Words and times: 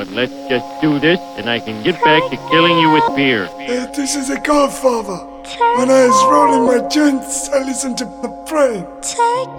But 0.00 0.12
let's 0.12 0.32
just 0.48 0.80
do 0.80 0.98
this 0.98 1.20
and 1.36 1.50
I 1.50 1.60
can 1.60 1.84
get 1.84 2.02
back 2.02 2.22
to 2.30 2.36
killing 2.48 2.78
you 2.78 2.90
with 2.90 3.04
beer. 3.14 3.50
Uh, 3.52 3.84
this 3.92 4.16
is 4.16 4.30
a 4.30 4.40
godfather. 4.40 5.18
When 5.76 5.90
I 5.90 6.08
was 6.08 6.24
rolling 6.24 6.64
my 6.64 6.88
joints, 6.88 7.50
I 7.50 7.62
listened 7.64 7.98
to 7.98 8.06
the 8.06 8.30
brain. 8.48 8.86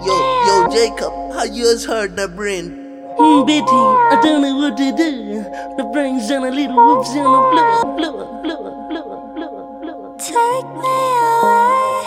Yo, 0.04 0.16
yo, 0.48 0.66
Jacob, 0.74 1.12
how 1.32 1.44
yours 1.44 1.84
heard 1.84 2.16
the 2.16 2.26
brain? 2.26 2.72
Mm, 3.20 3.46
Betty, 3.46 3.62
I 3.62 4.18
don't 4.20 4.42
know 4.42 4.56
what 4.56 4.76
to 4.78 4.90
do. 4.96 5.44
The 5.78 5.84
brain's 5.92 6.28
on 6.32 6.42
a 6.42 6.50
little 6.50 6.74
whoops 6.74 7.10
on 7.10 7.18
a 7.22 7.40
blow, 7.54 7.94
blow, 7.94 8.42
blow, 8.42 8.66
blow, 8.90 9.38
blow, 9.38 9.78
blow. 9.80 10.16
Take 10.18 10.66
me 10.82 10.98
away, 11.38 12.02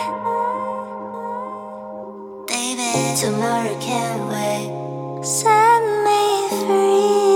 baby. 2.52 3.16
Tomorrow 3.16 3.80
can't 3.80 4.28
wait. 4.28 5.24
Set 5.24 5.80
me 6.04 6.20
free. 6.66 7.35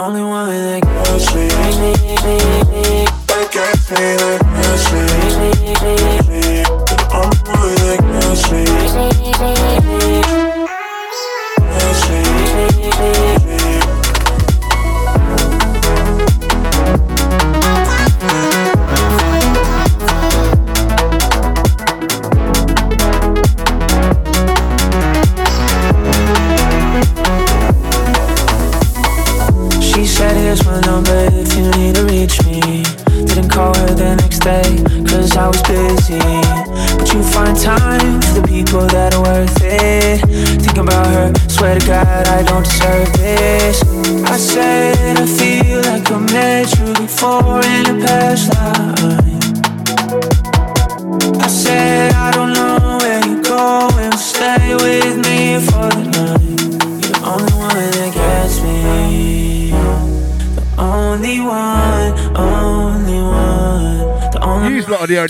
Only 0.00 0.22
one 0.22 0.48
that 0.48 0.82
gets 0.82 1.34
me. 1.34 1.48
That 3.26 3.48
gets 3.52 3.90
me, 3.90 4.16
that 4.16 4.40
gets 5.82 6.24
me. 6.24 6.29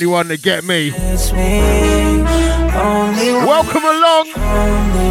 You 0.00 0.14
lot 0.14 0.24
are 0.24 0.24
the 0.24 0.34
only 0.34 0.40
one 0.40 0.40
that 0.40 0.42
get 0.42 0.64
me. 0.64 0.90
gets 0.90 1.32
me 1.32 1.60
Only 1.60 3.32
one, 3.32 3.46
Welcome 3.46 3.84
along, 3.84 4.32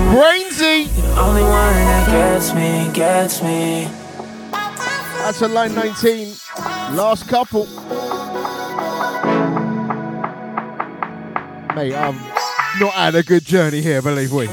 Brainsy. 0.09 0.88
Only 1.15 1.41
one 1.44 1.75
that 1.75 2.07
gets 2.09 2.53
me, 2.53 2.91
gets 2.94 3.44
me 3.44 3.88
That's 4.51 5.41
a 5.41 5.47
line 5.47 5.75
19. 5.75 6.36
Last 6.95 7.27
couple. 7.27 7.65
Mate, 11.75 11.94
I'm 11.94 12.15
not 12.80 12.94
had 12.94 13.15
a 13.15 13.24
good 13.24 13.45
journey 13.45 13.81
here, 13.81 14.01
believe 14.01 14.31
we. 14.31 14.47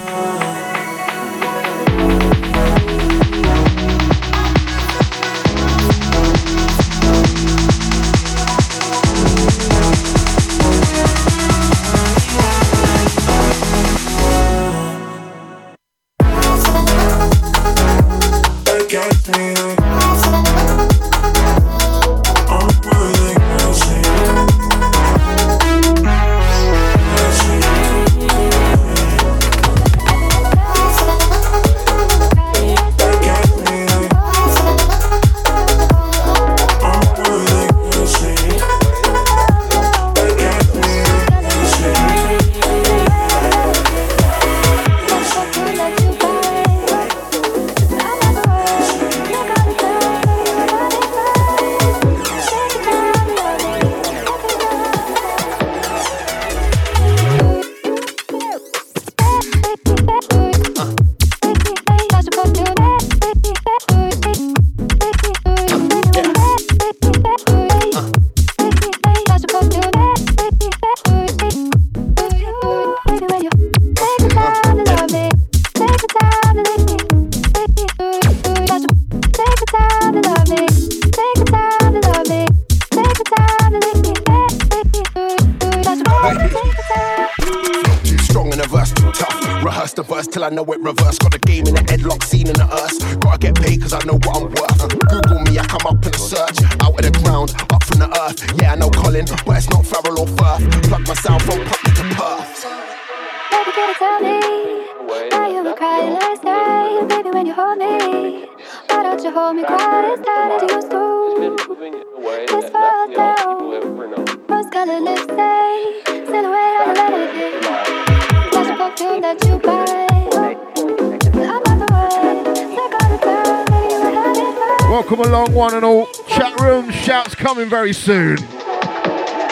Coming 127.68 127.70
very 127.70 127.92
soon. 127.92 128.36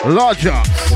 Large 0.05 0.47
ups. 0.47 0.91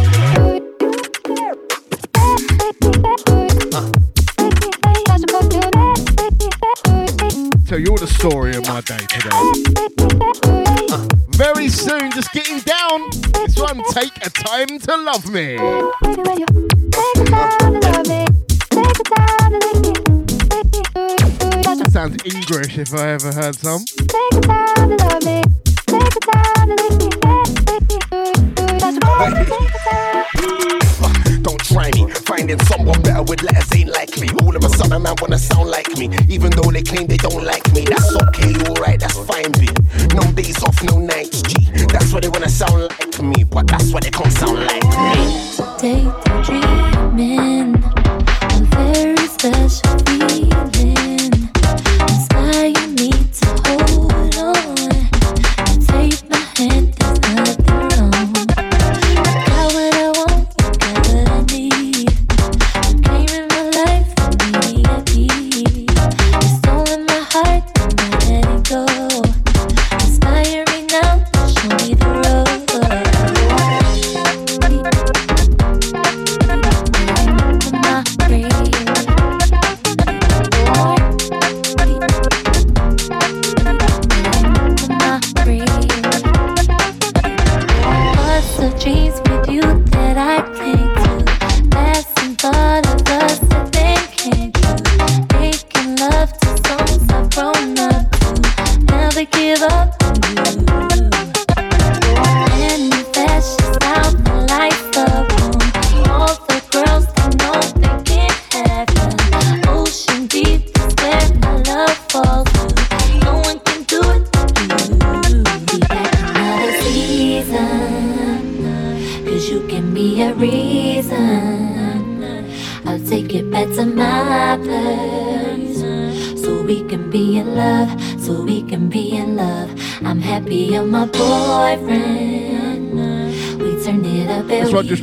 Tell 7.67 7.79
you 7.79 7.91
all 7.91 7.99
the 7.99 8.07
story 8.07 8.57
of 8.57 8.67
my 8.67 8.81
day 8.81 8.97
today. 9.09 9.31
Very 11.31 11.69
soon, 11.69 12.11
just 12.13 12.33
getting 12.33 12.61
down. 12.61 13.11
This 13.33 13.59
one, 13.59 13.83
take 13.93 14.17
a 14.25 14.31
time 14.31 14.79
to 14.81 14.97
love 14.97 15.31
me. 15.31 15.59
Sounds 21.91 22.17
English 22.25 22.79
if 22.79 22.95
I 22.95 23.09
ever 23.11 23.33
heard 23.33 23.57
some. 23.57 23.85
Don't 26.69 26.77
try 31.65 31.89
me. 31.95 32.05
Finding 32.27 32.61
someone 32.61 33.01
better 33.01 33.23
with 33.23 33.43
letters 33.43 33.75
ain't 33.75 33.89
likely. 33.89 34.29
All 34.43 34.55
of 34.55 34.63
a 34.63 34.69
sudden, 34.69 35.07
I 35.07 35.15
wanna 35.19 35.39
sound 35.39 35.71
like 35.71 35.97
me. 35.97 36.11
Even 36.29 36.51
though 36.51 36.71
they 36.71 36.83
claim 36.83 37.07
they 37.07 37.17
don't 37.17 37.43
like 37.43 37.67
me. 37.73 37.85
That's 37.85 38.15
okay, 38.17 38.53
alright, 38.69 39.01
that's 39.01 39.17
fine, 39.17 39.51
B. 39.53 39.71
No 40.15 40.31
days 40.33 40.63
off, 40.63 40.83
no 40.85 40.99
nights, 40.99 41.41
G. 41.41 41.71
That's 41.87 42.13
why 42.13 42.21
they 42.21 42.29
wanna 42.29 42.51
sound 42.51 42.83
like 42.83 43.23
me. 43.23 43.45
But 43.45 43.69
that's 43.69 43.91
why 43.91 44.01
they 44.01 44.11
can't 44.11 44.31
sound 44.33 44.67
like 44.67 44.85
me. 44.85 46.18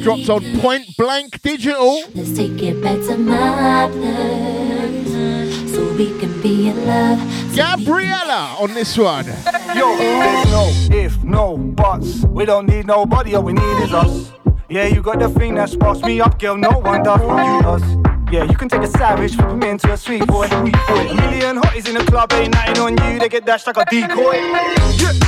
Dropped 0.05 0.29
on 0.29 0.59
Point 0.59 0.95
Blank 0.97 1.41
Digital. 1.41 1.99
Let's 2.13 2.37
take 2.37 2.61
it 2.61 2.79
back 2.79 2.99
to 3.07 3.17
my 3.17 3.89
place. 3.91 5.73
So 5.73 5.93
we 5.95 6.15
can 6.19 6.39
be 6.43 6.67
in 6.67 6.85
love. 6.85 7.17
Gabriella 7.55 8.55
on 8.59 8.75
this 8.75 8.95
one. 8.99 9.25
Yo, 9.25 9.97
there's 9.97 10.51
no 10.51 10.71
if, 10.95 11.23
no 11.23 11.57
buts. 11.57 12.21
We 12.25 12.45
don't 12.45 12.67
need 12.67 12.85
nobody, 12.85 13.33
all 13.33 13.41
we 13.41 13.53
need 13.53 13.81
is 13.81 13.93
us. 13.93 14.31
Yeah, 14.69 14.85
you 14.85 15.01
got 15.01 15.17
the 15.17 15.29
thing 15.29 15.55
that 15.55 15.71
sparks 15.71 16.03
me 16.03 16.21
up, 16.21 16.37
girl. 16.37 16.55
No 16.55 16.77
one 16.77 17.01
does 17.01 17.21
what 17.21 17.43
you 17.43 17.61
does. 17.63 17.83
Yeah, 18.31 18.43
you 18.43 18.55
can 18.55 18.69
take 18.69 18.83
a 18.83 18.87
savage, 18.87 19.35
flip 19.35 19.49
him 19.49 19.63
into 19.63 19.91
a 19.91 19.97
sweet 19.97 20.27
boy. 20.27 20.47
We 20.63 20.69
boy. 20.69 21.09
A 21.09 21.15
million 21.15 21.57
hotties 21.57 21.89
in 21.89 21.95
the 21.95 22.05
club, 22.05 22.31
ain't 22.33 22.53
nothing 22.53 22.77
on 22.77 22.91
you. 22.91 23.19
They 23.19 23.29
get 23.29 23.43
dashed 23.43 23.65
like 23.65 23.77
a 23.77 23.85
decoy. 23.85 24.33
Yeah, 24.33 24.75
it's 24.77 24.97
true 24.97 25.24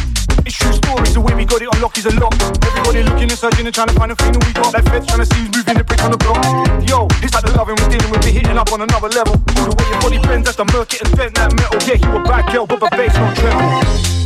got 1.47 1.61
it 1.61 1.73
on 1.73 1.81
lock 1.81 1.97
is 1.97 2.05
a 2.05 2.13
lock. 2.19 2.35
Everybody 2.67 3.03
looking 3.03 3.31
and 3.31 3.39
searching 3.39 3.65
and 3.65 3.73
trying 3.73 3.87
to 3.87 3.93
find 3.93 4.11
a 4.11 4.15
thing 4.15 4.33
that 4.33 4.43
we 4.45 4.53
got. 4.53 4.73
Like 4.73 4.83
feds 4.85 5.07
trying 5.07 5.23
to 5.23 5.25
see 5.25 5.39
who's 5.39 5.55
moving 5.55 5.77
the 5.77 5.83
brick 5.83 6.03
on 6.03 6.11
the 6.11 6.17
block. 6.17 6.43
Yo, 6.83 7.07
it's 7.23 7.33
like 7.33 7.45
the 7.45 7.55
loving 7.55 7.75
we're 7.79 7.89
dealing 7.89 8.11
with, 8.11 8.23
we 8.25 8.31
hitting 8.31 8.57
up 8.57 8.71
on 8.71 8.81
another 8.81 9.09
level. 9.09 9.33
Ooh, 9.33 9.65
the 9.65 9.73
way 9.79 9.87
your 9.89 10.01
body 10.03 10.19
bends, 10.19 10.45
that's 10.45 10.57
the 10.57 10.65
murk 10.75 10.91
and 10.99 11.09
bent 11.15 11.33
that 11.35 11.55
metal. 11.55 11.79
Yeah, 11.87 11.97
you 11.97 12.09
a 12.15 12.21
bad 12.23 12.51
girl, 12.51 12.67
but 12.67 12.79
the 12.79 12.89
bass 12.91 13.13
don't 13.15 13.35
tremble. 13.35 14.16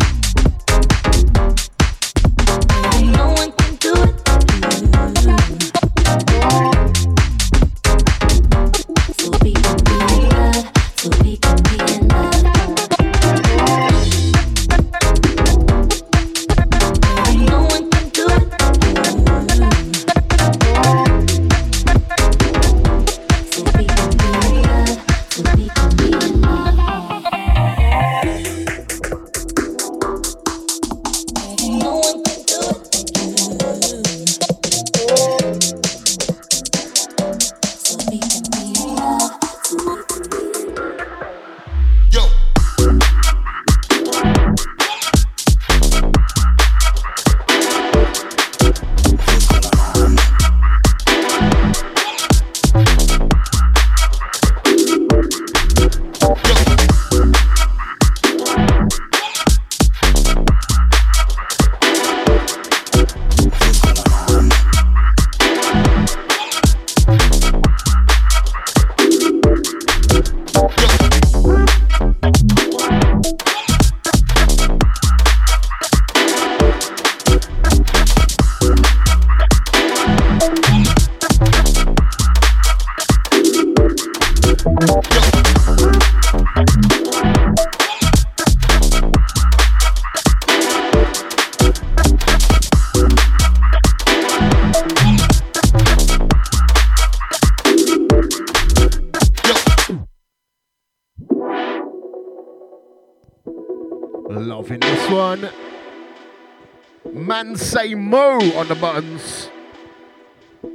On 108.55 108.67
the 108.67 108.75
buttons. 108.75 109.49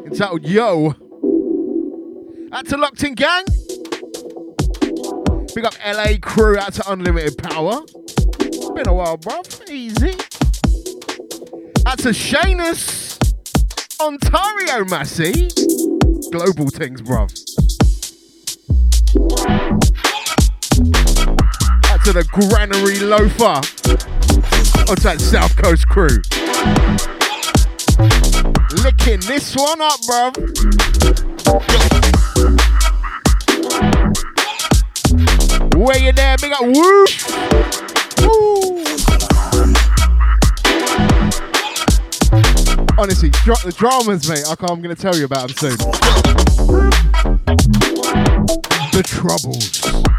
Entitled 0.04 0.44
Yo. 0.44 0.94
Out 2.52 2.66
to 2.66 2.76
Locked 2.76 3.02
In 3.02 3.14
Gang. 3.14 3.44
Big 5.54 5.64
up 5.64 5.74
LA 5.84 6.18
crew 6.20 6.58
out 6.58 6.72
to 6.74 6.90
Unlimited 6.90 7.38
Power. 7.38 7.80
Been 8.74 8.88
a 8.88 8.94
while, 8.94 9.18
bruv. 9.18 9.68
Easy. 9.70 10.10
Out 11.86 11.98
to 12.00 12.10
Shanus. 12.10 13.18
Ontario, 14.00 14.84
Massey. 14.84 15.48
Global 16.30 16.68
things, 16.68 17.02
bruv. 17.02 17.32
Out 21.90 22.04
to 22.04 22.12
the 22.12 22.24
Granary 22.32 23.00
Loafer. 23.00 23.62
Out 24.88 24.96
to 24.98 25.02
that 25.02 25.20
South 25.20 25.56
Coast 25.56 25.88
crew. 25.88 27.15
Licking 29.06 29.28
this 29.28 29.54
one 29.54 29.80
up, 29.80 30.00
bruv. 30.00 30.36
Where 35.76 35.98
you 35.98 36.10
there? 36.10 36.36
Big 36.38 36.52
up 36.52 36.62
whoop. 36.62 37.08
Woo. 38.22 38.82
Honestly, 42.98 43.30
dra- 43.30 43.54
the 43.64 43.72
dramas, 43.76 44.28
mate. 44.28 44.44
I 44.44 44.56
I'm 44.66 44.82
going 44.82 44.96
to 44.96 45.00
tell 45.00 45.16
you 45.16 45.24
about 45.24 45.50
them 45.50 45.56
soon. 45.56 45.76
The 48.90 49.02
troubles. 49.04 50.15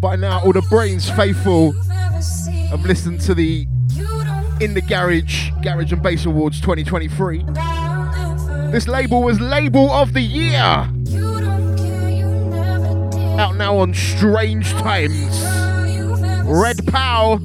By 0.00 0.14
now 0.16 0.40
all 0.44 0.52
the 0.52 0.62
brains 0.62 1.10
faithful 1.10 1.72
have 2.70 2.84
listened 2.84 3.20
to 3.20 3.34
the 3.34 3.66
In 4.60 4.74
the 4.74 4.82
Garage 4.86 5.50
Garage 5.62 5.92
and 5.92 6.02
Bass 6.02 6.24
Awards 6.26 6.60
2023. 6.60 7.44
This 8.70 8.86
label 8.86 9.22
was 9.22 9.40
Label 9.40 9.90
of 9.90 10.12
the 10.12 10.20
Year. 10.20 10.88
Out 13.38 13.56
now 13.56 13.78
on 13.78 13.94
Strange 13.94 14.70
Times. 14.72 15.40
Red 16.44 16.86
Pow. 16.86 17.36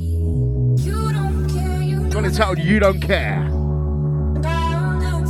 Got 2.10 2.26
it 2.26 2.34
titled 2.34 2.60
You 2.60 2.80
Don't 2.80 3.00
Care. 3.00 3.50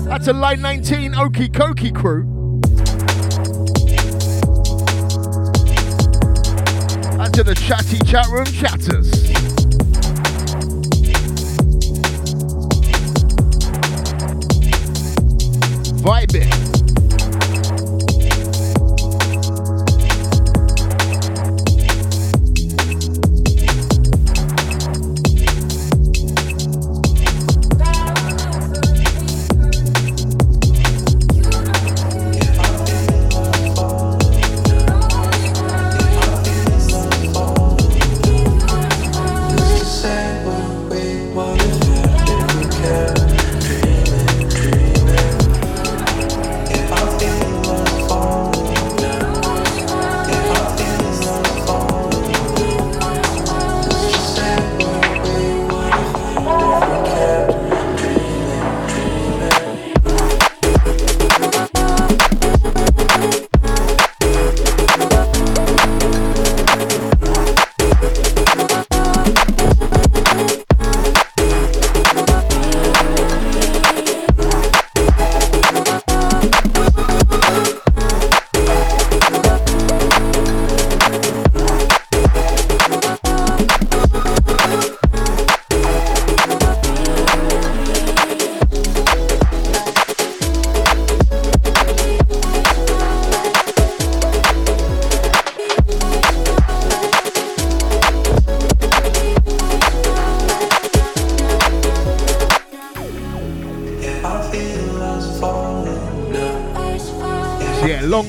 That's 0.08 0.28
a 0.28 0.34
Line 0.34 0.62
19 0.62 1.14
Okie 1.14 1.50
Kokie 1.50 1.96
crew. 1.96 2.33
To 7.34 7.44
the 7.44 7.56
chatty 7.56 7.98
chat 8.06 8.28
room 8.28 8.46
chatters. 8.46 9.10
Vibe 16.04 16.36
it. 16.36 16.63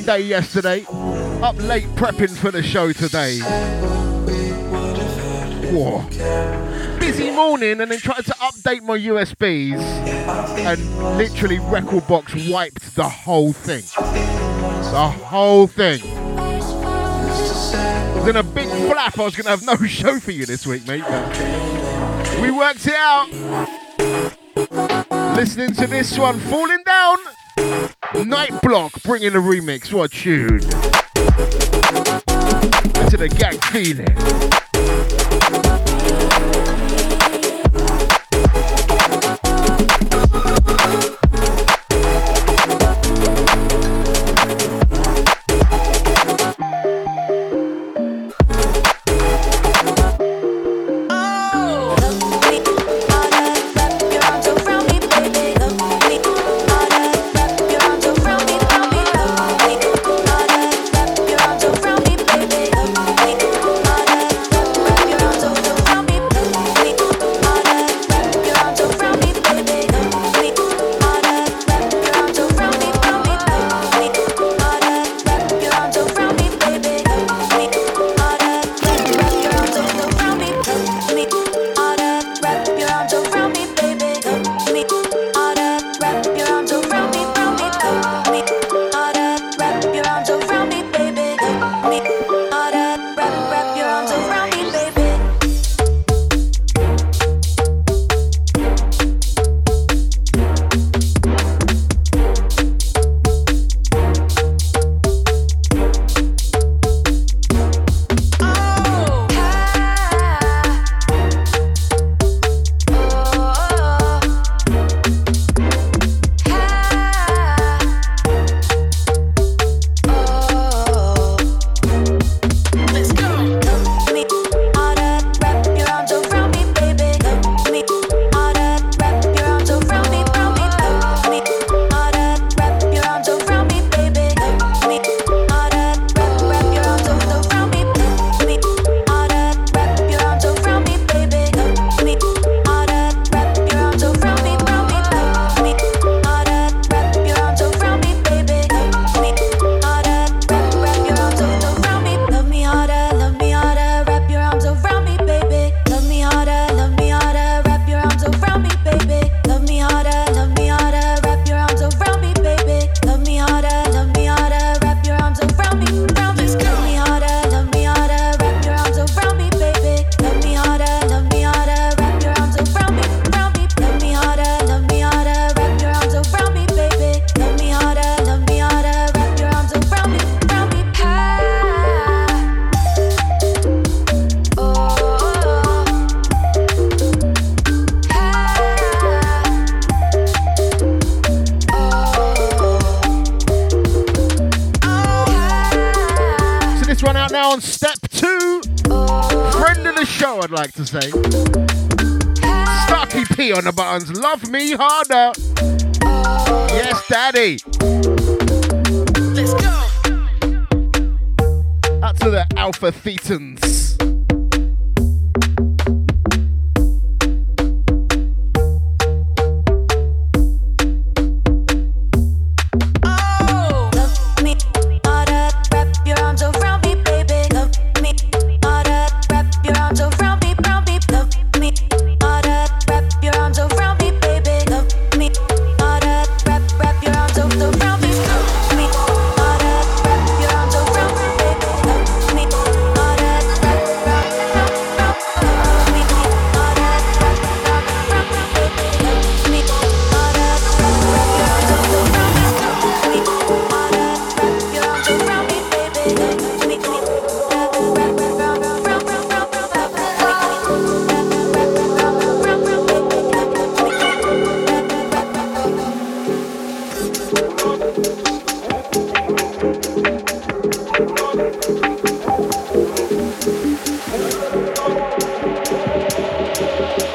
Day 0.05 0.21
yesterday. 0.21 0.85
Up 1.43 1.57
late 1.57 1.87
prepping 1.97 2.37
for 2.37 2.51
the 2.51 2.63
show 2.63 2.93
today. 2.93 3.39
Whoa. 5.73 6.03
Busy 6.99 7.31
morning 7.31 7.81
and 7.81 7.91
then 7.91 7.99
tried 8.01 8.27
to 8.27 8.33
update 8.33 8.83
my 8.83 8.99
USBs 8.99 9.81
and 9.81 11.17
literally 11.17 11.57
Rekordbox 11.57 12.53
wiped 12.53 12.95
the 12.97 13.09
whole 13.09 13.55
thing. 13.55 13.83
The 13.97 15.09
whole 15.09 15.67
thing. 15.69 16.03
Then 18.27 18.37
a 18.37 18.43
big 18.43 18.69
flap, 18.69 19.19
I 19.19 19.25
was 19.25 19.35
to 19.37 19.49
have 19.49 19.65
no 19.65 19.77
show 19.87 20.21
for 20.21 20.33
you 20.33 20.45
this 20.45 20.67
week, 20.67 20.87
mate. 20.87 21.05
We 22.43 22.51
worked 22.51 22.87
it 22.87 22.95
out. 22.95 23.31
Listening 25.35 25.73
to 25.75 25.87
this 25.87 26.19
one, 26.19 26.39
falling. 26.41 26.84
Night 28.25 28.63
Block 28.63 29.03
bringing 29.03 29.33
the 29.33 29.39
remix. 29.39 29.93
What 29.93 30.13
tune? 30.13 30.61
Into 33.03 33.17
the 33.17 33.29
gang 33.29 33.59
feeling. 33.61 34.64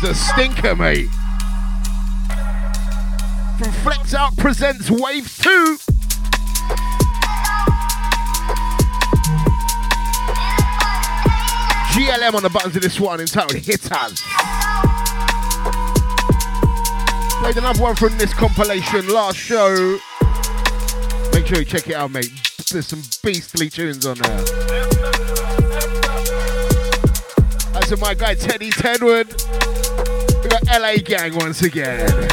a 0.03 0.13
stinker, 0.13 0.75
mate. 0.75 1.09
From 3.57 3.71
Flex 3.83 4.13
Out 4.13 4.35
presents 4.37 4.89
Wave 4.89 5.33
2. 5.41 5.77
GLM 11.91 12.33
on 12.33 12.43
the 12.43 12.49
buttons 12.51 12.75
of 12.75 12.81
this 12.81 12.99
one 12.99 13.21
entitled 13.21 13.63
hard. 13.89 14.13
Played 17.41 17.57
another 17.57 17.81
one 17.81 17.95
from 17.95 18.17
this 18.17 18.33
compilation 18.33 19.07
last 19.09 19.37
show. 19.37 19.99
Make 21.33 21.47
sure 21.47 21.59
you 21.59 21.65
check 21.65 21.87
it 21.87 21.95
out, 21.95 22.11
mate. 22.11 22.31
There's 22.71 22.87
some 22.87 23.03
beastly 23.23 23.69
tunes 23.69 24.05
on 24.05 24.17
there. 24.17 24.41
That's 27.73 27.99
my 27.99 28.13
guy 28.13 28.35
Teddy 28.35 28.69
Tedward. 28.71 29.42
LA 30.79 30.97
gang 30.97 31.35
once 31.35 31.61
again. 31.61 32.32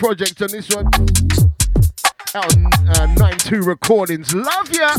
Project 0.00 0.40
on 0.40 0.48
this 0.50 0.66
one. 0.70 0.86
Out 2.34 2.56
on 2.56 2.72
uh, 2.88 3.14
92 3.18 3.60
recordings. 3.60 4.34
Love 4.34 4.72
ya! 4.72 4.96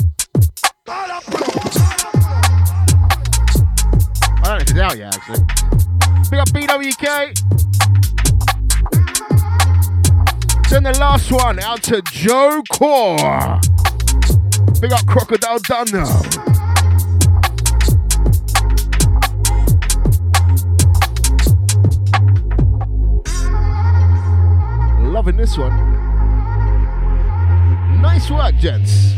I 0.87 1.41
don't 4.43 4.45
know 4.45 4.55
if 4.57 4.61
it's 4.61 4.77
out 4.77 4.95
yet, 4.99 5.15
actually. 5.15 5.39
Big 6.29 6.39
up 6.39 6.49
BWK. 6.49 7.33
Then 10.69 10.83
the 10.83 10.95
last 10.99 11.31
one 11.31 11.59
out 11.59 11.81
to 11.83 12.03
Joe 12.11 12.61
Core. 12.71 13.59
Big 14.81 14.91
up 14.91 15.07
Crocodile 15.07 15.57
Dunno. 15.63 16.30
This 25.51 25.57
one. 25.57 25.75
Nice 28.01 28.31
work, 28.31 28.55
gents. 28.55 29.10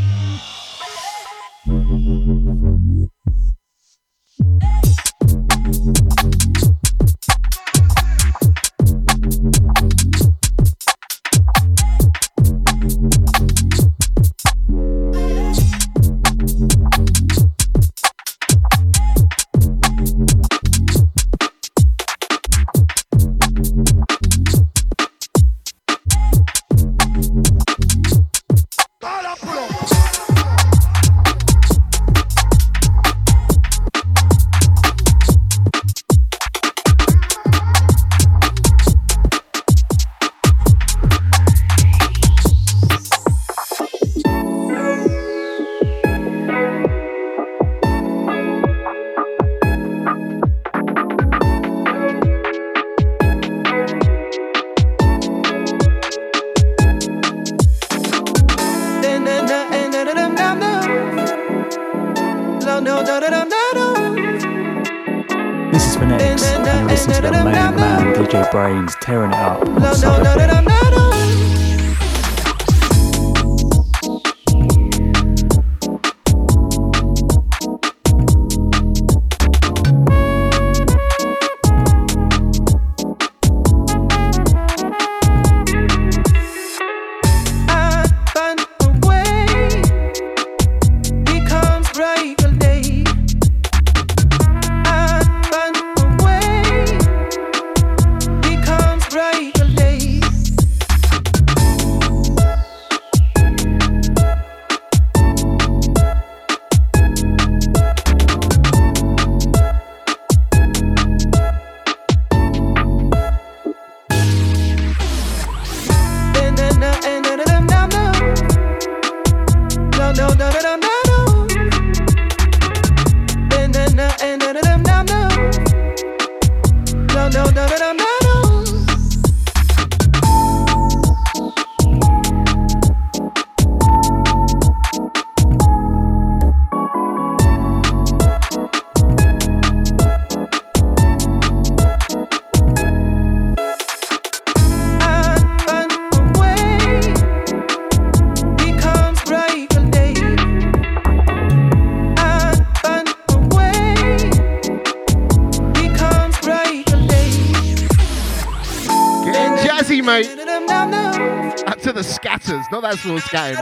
Scatters, 162.84 162.84
not 162.84 162.90
that 162.90 162.98
sort 162.98 163.16
of 163.16 163.24
scatting. 163.24 163.60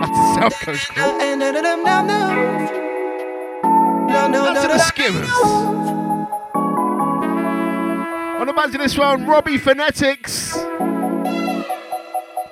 That's 0.00 0.16
the 0.18 0.34
South 0.34 0.56
Coast 0.60 0.88
crew. 0.88 1.02
Out 4.12 4.54
to 4.62 4.68
the 4.68 4.78
skimmers. 4.78 5.30
On 8.40 8.46
the 8.46 8.52
back 8.52 8.70
this 8.72 8.98
one, 8.98 9.26
Robbie 9.26 9.56
Phonetics. 9.58 10.56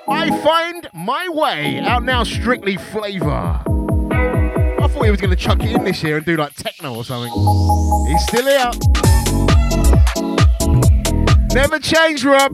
I 0.07 0.29
find 0.43 0.89
my 0.93 1.29
way 1.29 1.79
out 1.79 2.03
now, 2.03 2.23
strictly 2.23 2.77
flavour. 2.77 3.27
I 3.29 4.87
thought 4.89 5.03
he 5.03 5.11
was 5.11 5.21
going 5.21 5.29
to 5.29 5.35
chuck 5.35 5.61
it 5.61 5.75
in 5.75 5.83
this 5.83 6.01
year 6.03 6.17
and 6.17 6.25
do 6.25 6.35
like 6.37 6.55
techno 6.55 6.95
or 6.95 7.03
something. 7.03 7.31
He's 8.07 8.23
still 8.23 8.47
here. 8.47 8.71
Never 11.53 11.77
change, 11.77 12.25
Rob. 12.25 12.52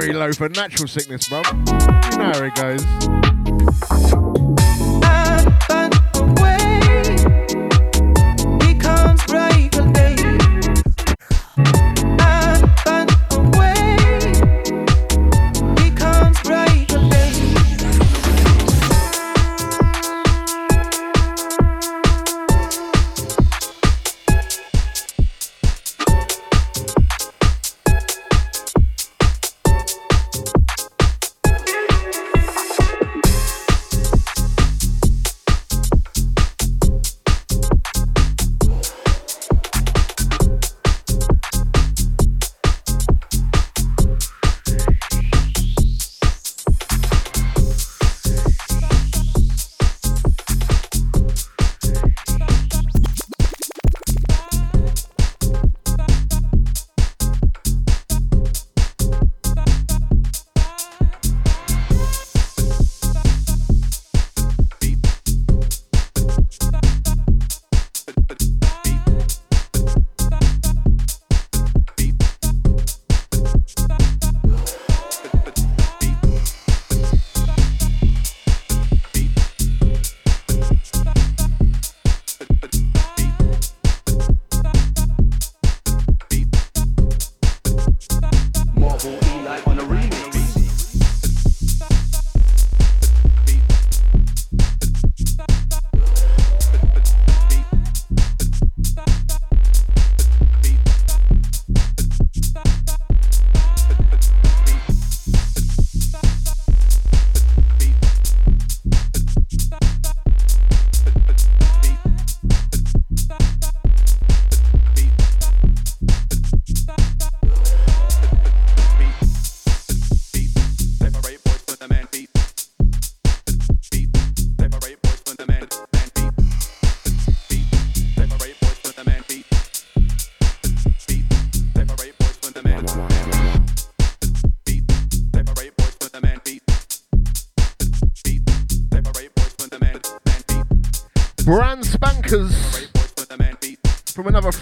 To 0.00 0.06
the 0.06 0.12
granary 0.12 0.34
natural 0.56 0.88
sickness, 0.88 1.28
bro. 1.28 1.42
You 1.44 2.18
know 2.18 2.32
how 2.32 2.44
it 2.44 2.54
goes. 2.54 3.23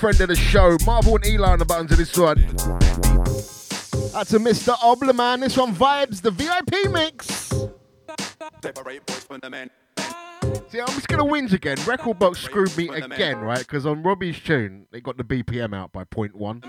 Friend 0.02 0.20
of 0.20 0.28
the 0.30 0.34
show. 0.34 0.76
Marvel 0.84 1.14
and 1.14 1.24
Eli 1.24 1.52
on 1.52 1.60
the 1.60 1.64
buttons 1.64 1.92
of 1.92 1.98
this 1.98 2.18
one. 2.18 2.44
That's 4.12 4.34
a 4.34 4.38
Mr. 4.40 4.74
Oblerman. 4.78 5.42
This 5.42 5.56
one 5.56 5.72
vibes 5.72 6.20
the 6.20 6.32
VIP 6.32 6.90
mix. 6.90 7.50
See, 10.70 10.80
I'm 10.80 10.88
just 10.88 11.06
gonna 11.06 11.22
whinge 11.22 11.52
again. 11.52 11.76
Rekordbox 11.76 12.38
screwed 12.38 12.76
me 12.76 12.88
again, 12.88 13.38
right? 13.42 13.60
Because 13.60 13.86
on 13.86 14.02
Robbie's 14.02 14.40
tune, 14.40 14.88
they 14.90 15.00
got 15.00 15.18
the 15.18 15.22
BPM 15.22 15.72
out 15.72 15.92
by 15.92 16.02
point 16.02 16.34
one. 16.34 16.64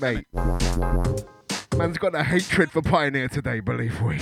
Mate, 0.00 0.26
man's 1.76 1.98
got 1.98 2.14
a 2.14 2.22
hatred 2.22 2.70
for 2.70 2.80
Pioneer 2.80 3.26
today, 3.26 3.58
believe 3.58 4.00
we. 4.02 4.20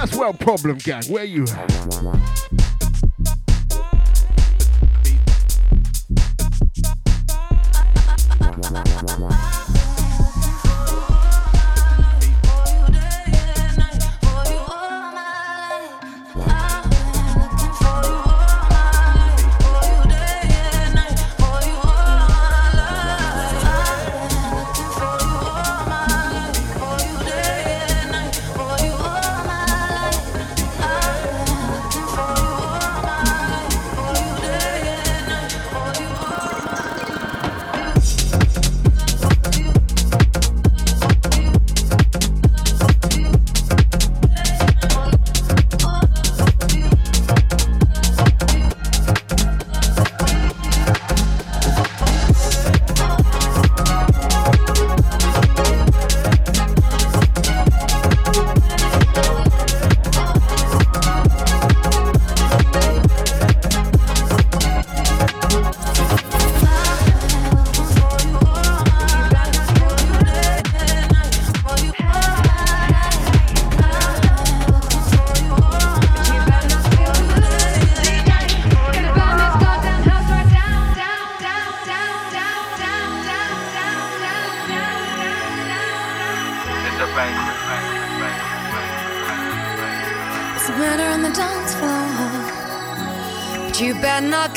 First 0.00 0.14
world 0.14 0.38
problem, 0.38 0.78
gang. 0.78 1.02
Where 1.06 1.24
you 1.24 1.42
at? 1.42 2.67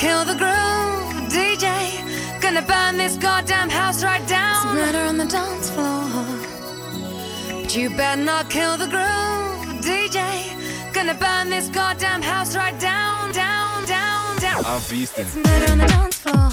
Kill 0.02 0.26
the 0.26 0.34
groove, 0.34 1.30
DJ. 1.30 1.68
Gonna 2.42 2.64
burn 2.64 2.98
this 2.98 3.18
goddamn 3.18 3.70
house 3.70 4.04
right 4.04 4.26
down. 4.28 4.76
It's 4.76 4.86
murder 4.86 5.04
on 5.12 5.18
the 5.18 5.26
dance 5.26 5.70
floor. 5.70 6.08
But 7.62 7.76
you 7.76 7.90
better 7.92 8.20
not 8.20 8.50
kill 8.50 8.78
the 8.78 8.88
groove, 8.88 9.62
DJ. 9.86 10.20
Gonna 10.92 11.14
burn 11.14 11.52
this 11.52 11.70
goddamn 11.70 12.24
house 12.24 12.56
right 12.56 12.78
down, 12.80 13.32
down, 13.32 13.86
down, 13.86 14.38
down. 14.40 14.66
I'm 14.66 14.82
feasting. 14.82 15.26
It's 15.26 15.36
murder 15.36 15.72
on 15.72 15.78
the 15.78 15.88
dance 15.96 16.18
floor. 16.24 16.50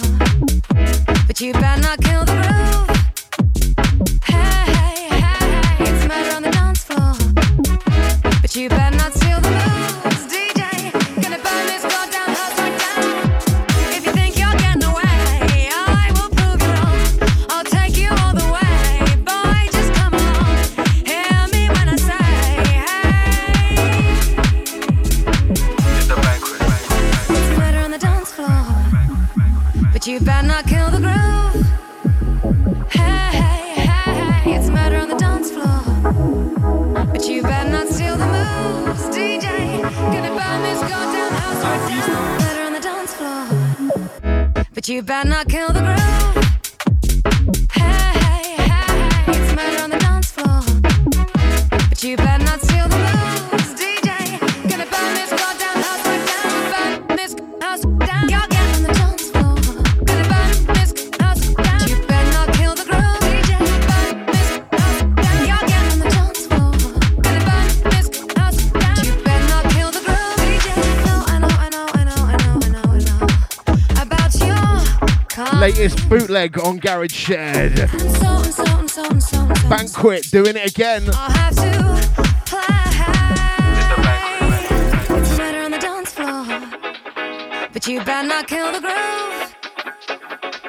But 1.27 1.41
you 1.41 1.55
better 1.55 1.81
not 1.81 1.99
kill 2.09 2.25
the 2.31 2.37
groove. 2.43 2.89
Hey, 4.25 4.65
hey, 4.77 5.09
hey, 5.09 5.49
hey. 5.79 5.91
It's 5.91 6.05
murder 6.11 6.33
on 6.37 6.43
the 6.43 6.51
dance 6.51 6.85
floor. 6.85 7.15
But 8.43 8.55
you 8.55 8.69
better 8.69 8.97
not 8.99 9.08
you 37.29 37.43
better 37.43 37.71
not 37.71 37.87
steal 37.87 38.17
the 38.17 38.27
moves, 38.27 39.05
DJ. 39.15 39.81
Gonna 39.83 40.35
burn 40.35 40.63
this 40.63 40.81
gun 40.81 41.13
down 41.15 41.33
house 41.33 41.63
or 41.65 41.77
murder 42.41 42.63
on 42.63 42.73
the 42.73 42.81
dance 42.81 43.15
floor. 43.15 44.67
But 44.75 44.89
you 44.89 45.03
better 45.03 45.29
not 45.29 45.49
kill 45.49 45.69
the 45.69 45.81
groove. 45.81 46.18
Latest 76.39 76.65
on 76.65 76.77
Garage 76.79 77.13
Shed. 77.13 77.91
so 77.91 78.43
so 78.87 79.19
so. 79.19 79.47
Banquet 79.69 80.31
doing 80.31 80.57
it 80.57 80.71
again. 80.71 81.03
To 81.05 81.11
play. 81.13 82.69
It's 85.19 85.37
murder 85.37 85.63
on 85.65 85.71
the. 85.73 85.79
But 87.73 87.89
you 87.89 88.05
better 88.05 88.29
not 88.29 88.47
kill 88.47 88.71
the 88.71 88.79
groove. 88.79 89.57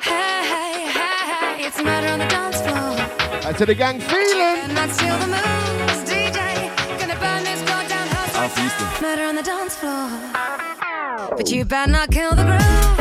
Hey, 0.01 0.41
hey, 0.51 0.87
hey, 0.89 1.17
hey. 1.33 1.65
It's 1.67 1.77
murder 1.83 2.07
on 2.07 2.19
the 2.19 2.25
dance 2.25 2.61
floor. 2.61 3.47
Out 3.47 3.57
to 3.59 3.65
the 3.67 3.75
gang 3.75 3.99
feeling. 3.99 4.39
Better 4.39 4.73
not 4.73 4.89
steal 4.89 5.17
the 5.19 5.27
moves, 5.27 6.09
DJ. 6.09 6.99
Gonna 6.99 7.19
burn 7.19 7.43
this 7.43 7.61
goddamn 7.69 8.07
house. 8.07 9.01
Murder 9.01 9.23
on 9.23 9.35
the 9.35 9.43
dance 9.43 9.75
floor. 9.75 10.09
But 11.37 11.51
you 11.51 11.63
better 11.63 11.91
not 11.91 12.09
kill 12.09 12.33
the 12.33 12.43
groove. 12.43 12.98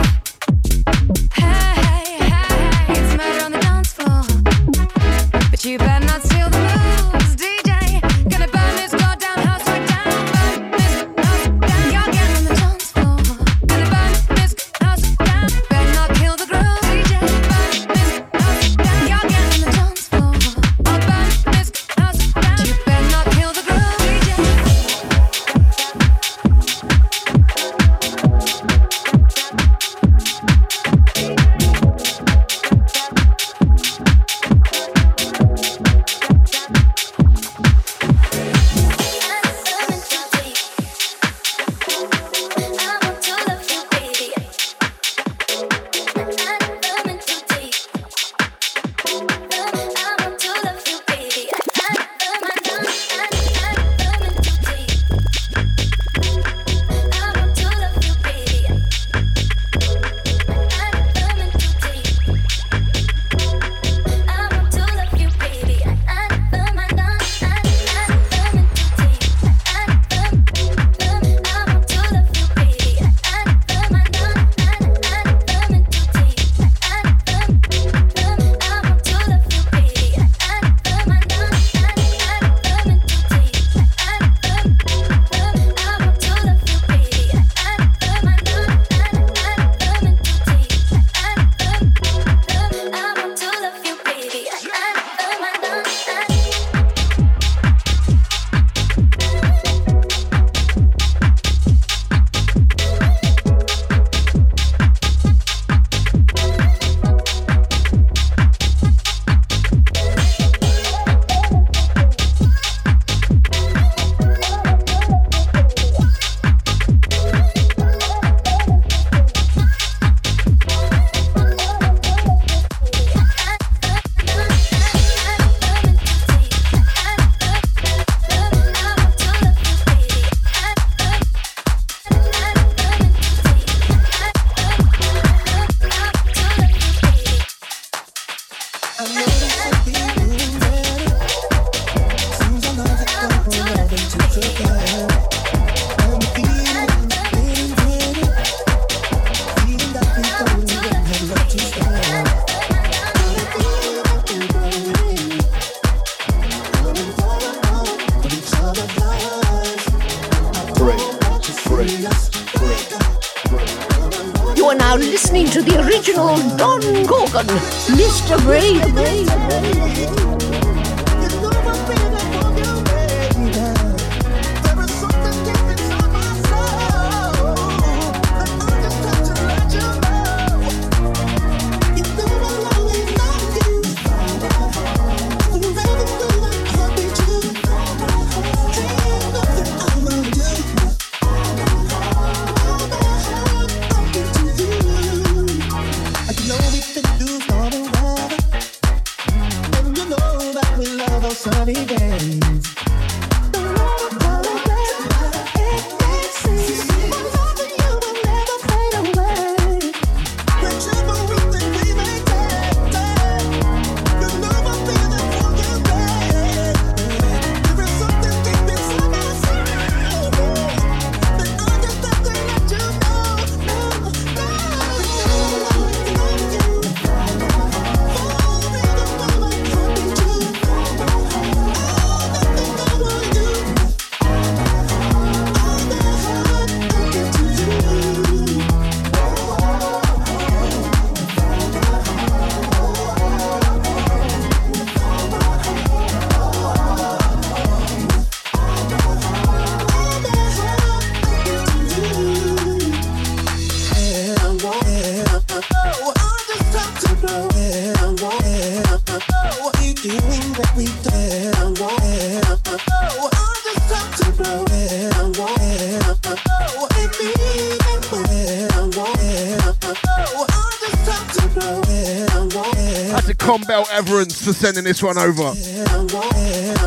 for 274.49 274.55
sending 274.55 274.85
this 274.85 275.03
one 275.03 275.19
over. 275.19 275.53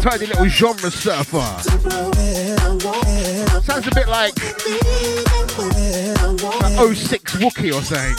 Tiny 0.01 0.25
little 0.25 0.47
genre 0.47 0.89
surfer. 0.89 1.45
Sounds 3.61 3.85
a 3.85 3.91
bit 3.93 4.07
like 4.07 4.35
an 6.79 6.95
06 6.95 7.35
Wookie 7.35 7.71
or 7.71 7.83
something. 7.83 8.15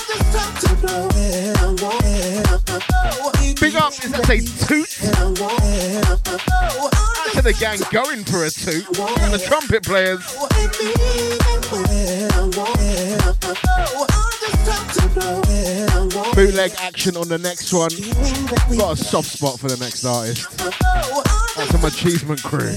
Big 3.61 3.75
up, 3.75 3.93
is 3.93 4.13
that 4.13 4.31
a 4.31 4.39
toot? 4.67 4.89
to 7.33 7.43
the 7.43 7.53
gang 7.55 7.81
going 7.91 8.23
for 8.23 8.45
a 8.45 8.51
toot. 8.51 8.87
And 9.23 9.35
the 9.35 9.39
trumpet 9.39 9.83
players 9.83 10.23
leg 16.53 16.73
action 16.79 17.17
on 17.17 17.29
the 17.29 17.39
next 17.39 17.73
one. 17.73 17.91
Got 18.77 18.93
a 18.93 18.97
soft 18.97 19.29
spot 19.29 19.59
for 19.59 19.69
the 19.69 19.77
next 19.79 20.05
artist. 20.05 20.47
That's 21.57 21.71
some 21.71 21.85
achievement 21.85 22.43
crew. 22.43 22.71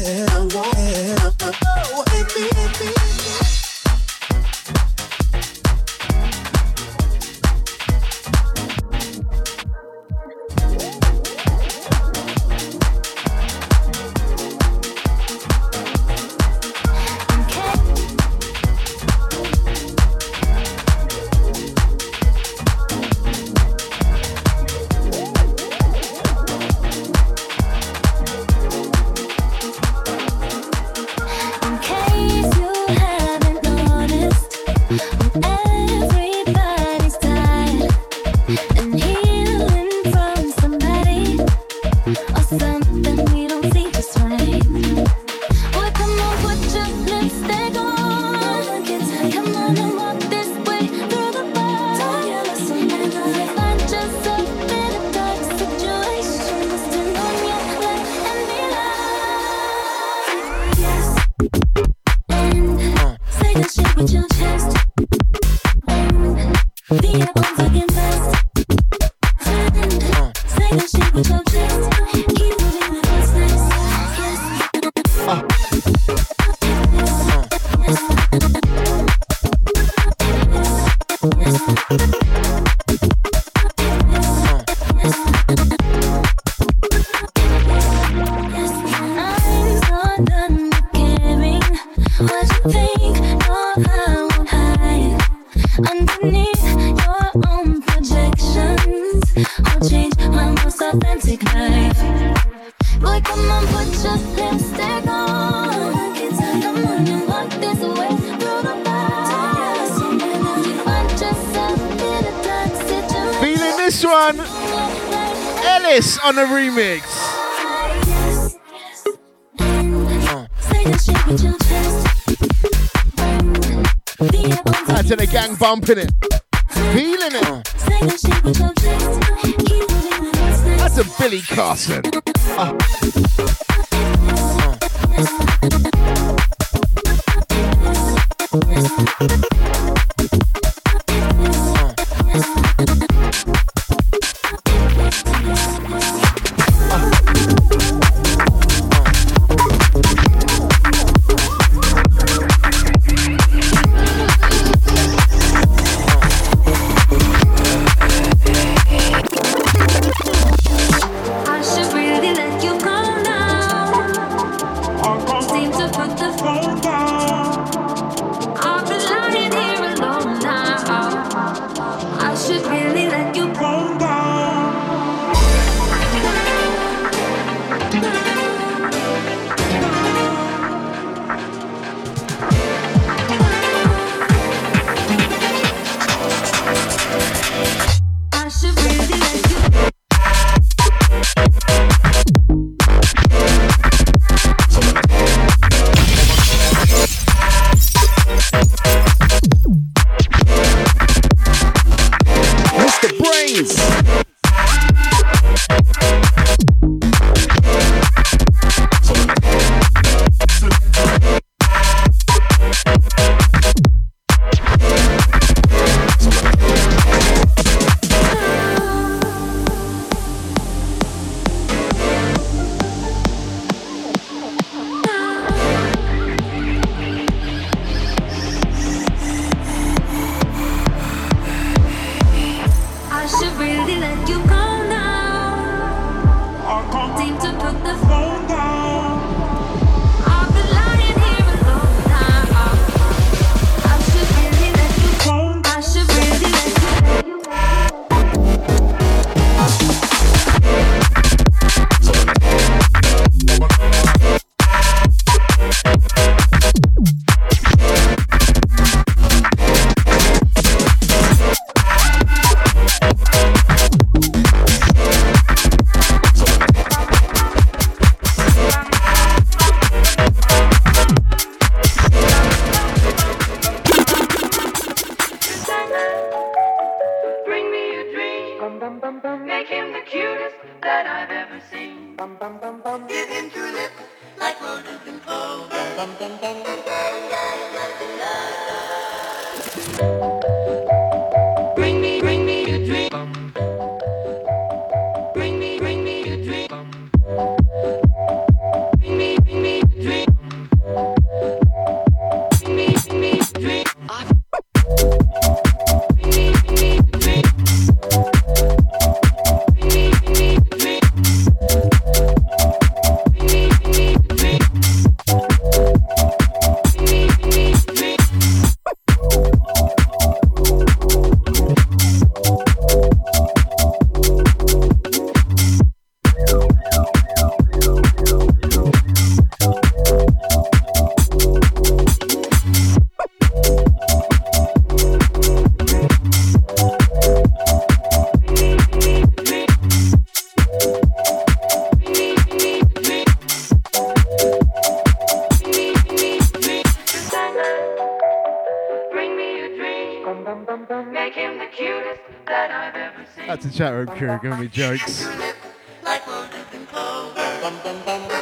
jokes. 354.68 355.26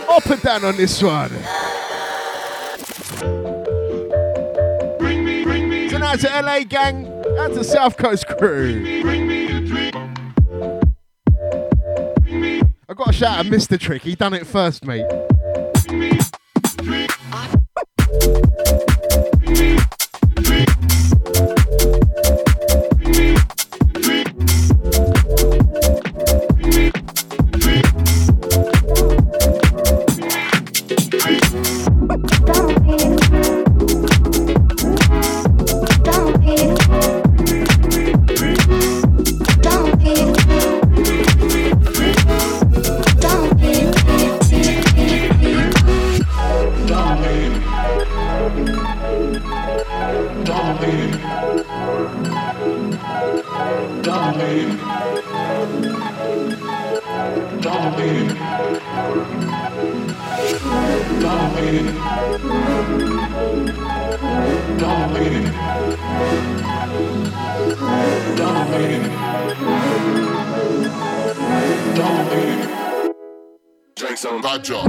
Up 0.10 0.26
and 0.28 0.42
down 0.42 0.66
on 0.66 0.78
this 0.78 1.02
one. 1.02 1.30
Tonight's 4.90 5.64
me. 5.70 5.90
So 5.90 5.98
now 5.98 6.16
to 6.16 6.42
LA 6.42 6.60
gang 6.64 7.08
and 7.38 7.56
the 7.56 7.64
South 7.64 7.98
Coast 7.98 8.28
crew. 8.28 8.84
I 12.90 12.94
got 12.96 13.10
a 13.10 13.14
shout 13.14 13.40
at 13.40 13.46
Mr. 13.48 13.80
Trick. 13.80 14.04
He 14.04 14.16
done 14.16 14.34
it 14.34 14.46
first, 14.46 14.86
mate. 14.86 15.06
Drink 73.96 74.18
some 74.18 74.42
vodka. 74.42 74.84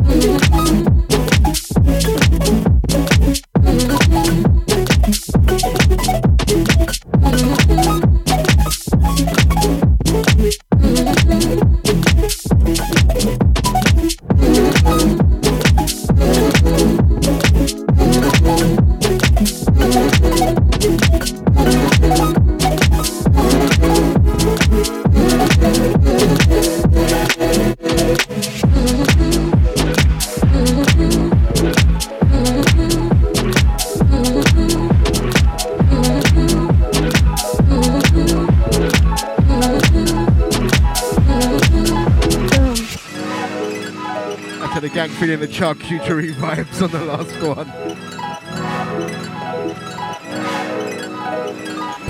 The 45.44 45.50
gang 45.52 45.74
feeling 45.74 45.98
charcuterie 46.00 46.32
vibes 46.32 46.80
on 46.80 46.90
the 46.90 47.04
last 47.04 47.36
one. 47.42 47.68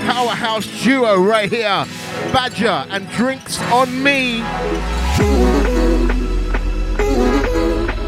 Powerhouse 0.07 0.67
duo 0.85 1.21
right 1.21 1.51
here. 1.51 1.85
Badger 2.33 2.87
and 2.91 3.09
Drinks 3.11 3.61
on 3.73 4.03
Me. 4.05 4.39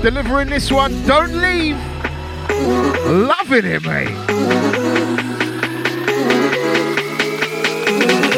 Delivering 0.02 0.48
this 0.48 0.70
one, 0.70 0.92
don't 1.06 1.34
leave. 1.34 1.76
Loving 3.08 3.64
it, 3.64 3.82
mate. 3.82 4.14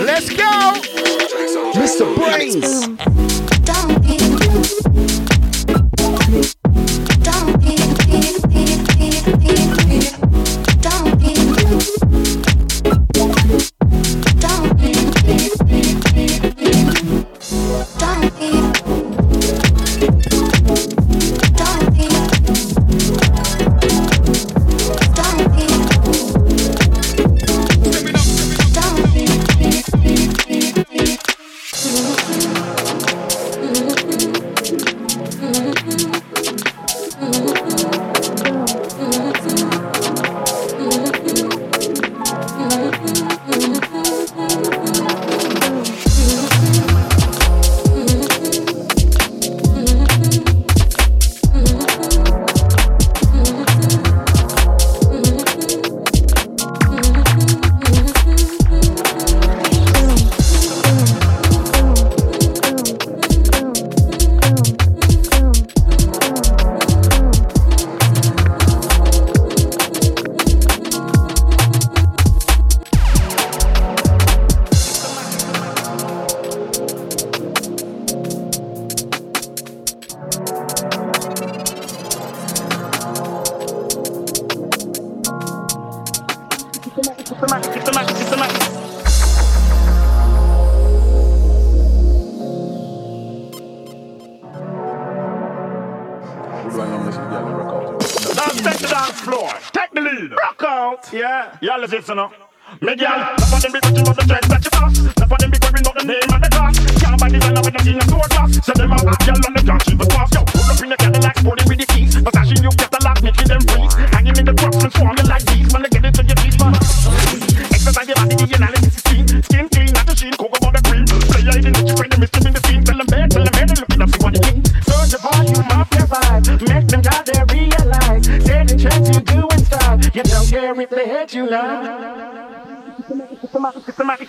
Let's 0.06 0.30
go. 0.30 0.72
Mr. 1.74 2.14
Brainz. 2.14 2.88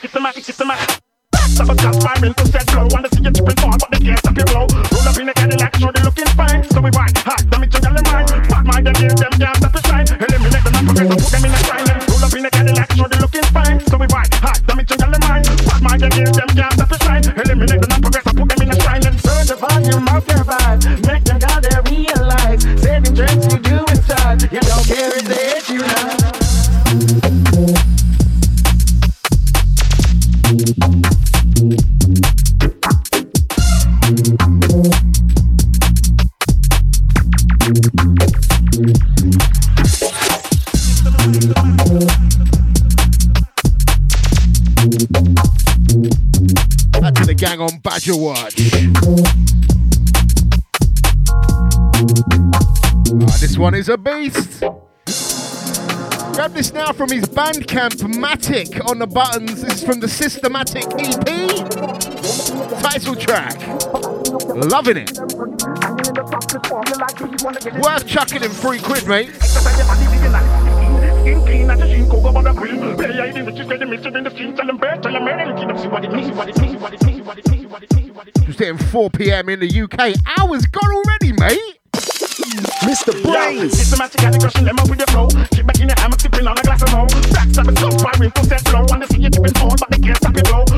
systematic, 0.10 0.44
systematic. 0.44 1.00
Sabotage 1.36 2.04
my 2.04 2.20
mental 2.20 2.46
strength. 2.48 2.69
from 57.00 57.10
his 57.12 57.24
Bandcamp 57.30 57.96
Matic 58.20 58.86
on 58.90 59.00
the 59.00 59.08
buttons. 59.08 59.62
This 59.62 59.76
is 59.76 59.84
from 59.86 60.02
the 60.02 60.08
Systematic 60.10 60.84
EP. 61.00 61.24
Title 62.84 63.16
track. 63.16 63.56
Loving 64.68 64.98
it. 64.98 65.18
Worth 67.82 68.06
chucking 68.06 68.42
him 68.42 68.52
three 68.52 68.80
quid, 68.80 69.08
mate. 69.08 69.30
in 69.30 69.38
the 74.26 74.34
tell 75.02 75.20
man, 75.22 75.56
what. 75.90 76.04
Just 78.46 78.60
hitting 78.60 78.78
4 78.78 79.10
p.m. 79.12 79.48
in 79.48 79.62
the 79.62 79.82
UK. 79.84 80.16
Hours 80.38 80.66
gone 80.66 80.92
already. 80.92 81.19
Mr. 82.90 83.14
Brainz. 83.22 83.76
Systematically 83.76 84.40
crushing 84.40 84.66
them 84.66 84.80
up 84.80 84.90
with 84.90 84.98
the 84.98 85.06
flow. 85.12 85.28
Kick 85.54 85.68
back 85.68 85.80
in 85.80 85.88
the 85.90 85.96
hammock, 86.00 86.20
sipping 86.20 86.48
on 86.48 86.58
a 86.58 86.64
glass 86.64 86.82
of 86.82 86.92
rum. 86.92 87.06
Racks 87.38 87.58
up 87.60 87.68
a 87.68 87.76
soap, 87.78 88.02
my 88.02 88.12
wrinkles 88.18 88.48
set 88.48 88.66
low. 88.74 88.84
Wanna 88.90 89.06
see 89.06 89.22
you 89.22 89.30
tipping 89.30 89.56
on, 89.62 89.78
but 89.78 89.92
they 89.92 90.00
can't 90.00 90.18
stop 90.18 90.36
it, 90.36 90.46
blow. 90.46 90.69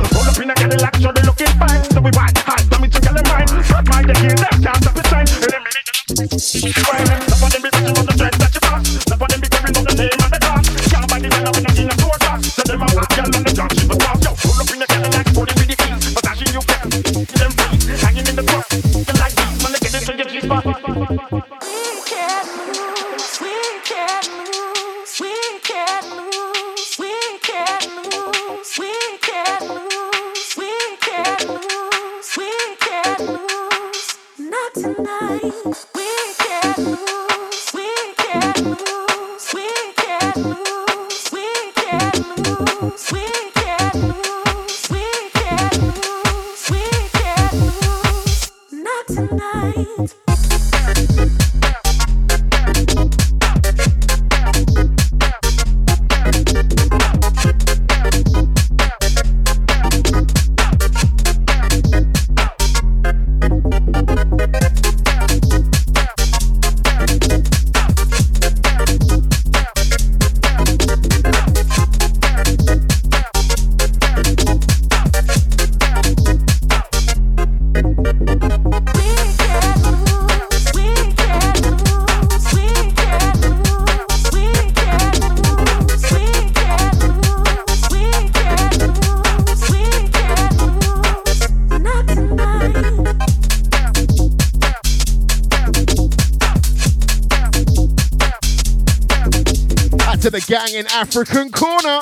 banging 100.72 100.88
African 100.88 101.51
corner. 101.51 101.99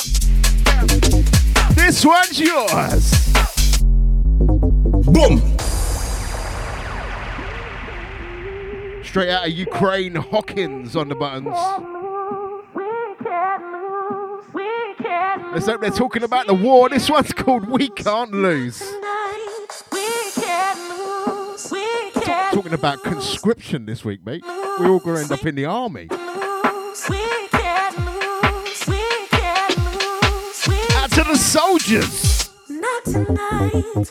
This 1.76 2.06
one's 2.06 2.40
yours. 2.40 3.34
Boom. 5.06 5.58
Straight 9.04 9.30
out 9.30 9.48
of 9.48 9.52
Ukraine, 9.52 10.16
Hawkins 10.16 10.96
on 10.96 11.10
the 11.10 11.16
buttons. 11.16 11.56
Let's 15.52 15.66
hope 15.66 15.82
they're 15.82 15.90
talking 15.90 16.24
about 16.24 16.46
the 16.46 16.54
war. 16.54 16.90
This 16.90 17.10
one's 17.10 17.34
called 17.34 17.68
We 17.68 17.90
Can't 17.90 18.32
Lose. 18.32 18.84
Talking 22.52 22.74
about 22.74 23.04
conscription 23.04 23.86
this 23.86 24.06
week, 24.06 24.24
mate. 24.26 24.44
We 24.80 24.86
all 24.88 25.00
going 25.00 25.16
to 25.16 25.22
end 25.22 25.32
up 25.32 25.46
in 25.46 25.56
the 25.56 25.66
army. 25.66 26.08
to 31.24 31.26
the 31.26 31.36
soldiers. 31.36 32.50
Not 32.70 33.04
tonight. 33.04 34.10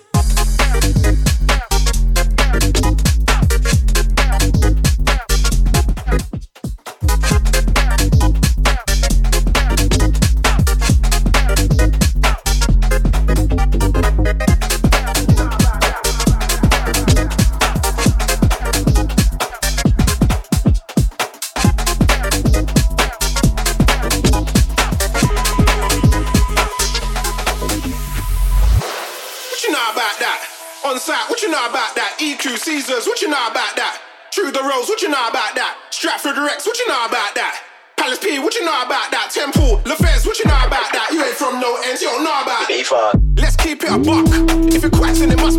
Caesars, 32.88 33.06
what 33.06 33.20
you 33.20 33.28
know 33.28 33.46
about 33.50 33.76
that? 33.76 34.00
True 34.32 34.50
the 34.50 34.64
Rose, 34.64 34.88
what 34.88 35.02
you 35.02 35.10
know 35.10 35.28
about 35.28 35.54
that? 35.56 35.76
Stratford 35.90 36.38
Rex, 36.38 36.64
what 36.64 36.78
you 36.78 36.88
know 36.88 37.04
about 37.04 37.34
that? 37.34 37.60
Palace 37.98 38.18
P, 38.18 38.38
what 38.38 38.54
you 38.54 38.64
know 38.64 38.80
about 38.80 39.12
that? 39.12 39.28
Temple, 39.28 39.76
LaFez, 39.84 40.24
what 40.24 40.38
you 40.38 40.48
know 40.48 40.56
about 40.64 40.88
that? 40.96 41.12
You 41.12 41.20
ain't 41.20 41.36
from 41.36 41.60
no 41.60 41.76
ends, 41.84 42.00
you 42.00 42.08
don't 42.08 42.24
know 42.24 42.32
about 42.40 42.64
that. 42.64 43.20
Let's 43.36 43.56
keep 43.56 43.84
it 43.84 43.92
a 43.92 43.98
buck. 44.00 44.24
If 44.72 44.80
you're 44.80 44.90
quacking, 44.90 45.28
it 45.30 45.36
must 45.36 45.57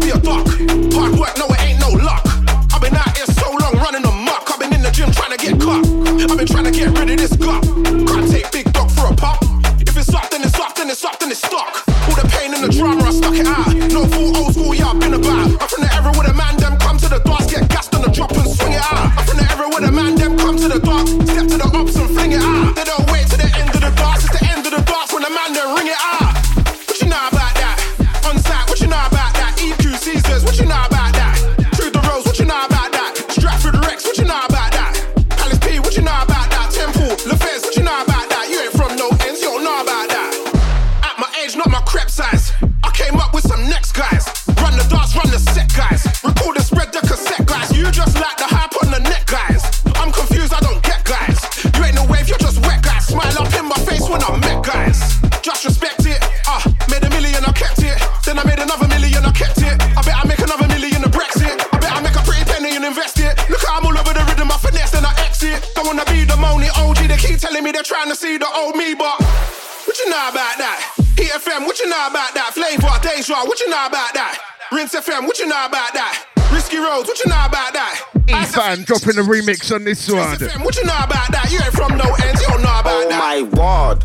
Joie, 73.30 73.46
what 73.46 73.60
you 73.60 73.70
know 73.70 73.86
about 73.86 74.12
that? 74.16 74.42
Rinse 74.72 74.96
FM, 74.96 75.28
what 75.28 75.38
you 75.38 75.46
know 75.46 75.64
about 75.64 75.94
that? 75.94 76.26
Risky 76.52 76.78
Roads, 76.82 77.08
what 77.08 77.20
you 77.20 77.30
know 77.30 77.46
about 77.46 77.78
that? 77.78 78.02
Ethan 78.26 78.90
dropping 78.90 79.22
a 79.22 79.26
remix 79.30 79.70
on 79.70 79.84
this 79.84 80.10
one. 80.10 80.34
FM, 80.34 80.66
what 80.66 80.76
you 80.76 80.84
know 80.84 80.98
about 80.98 81.30
that? 81.30 81.46
You 81.54 81.62
ain't 81.62 81.70
from 81.70 81.94
no 81.94 82.10
ends, 82.26 82.42
you 82.42 82.48
don't 82.48 82.66
know 82.66 82.74
about 82.82 83.06
oh 83.06 83.06
that. 83.06 83.22
my 83.22 83.46
word. 83.54 84.02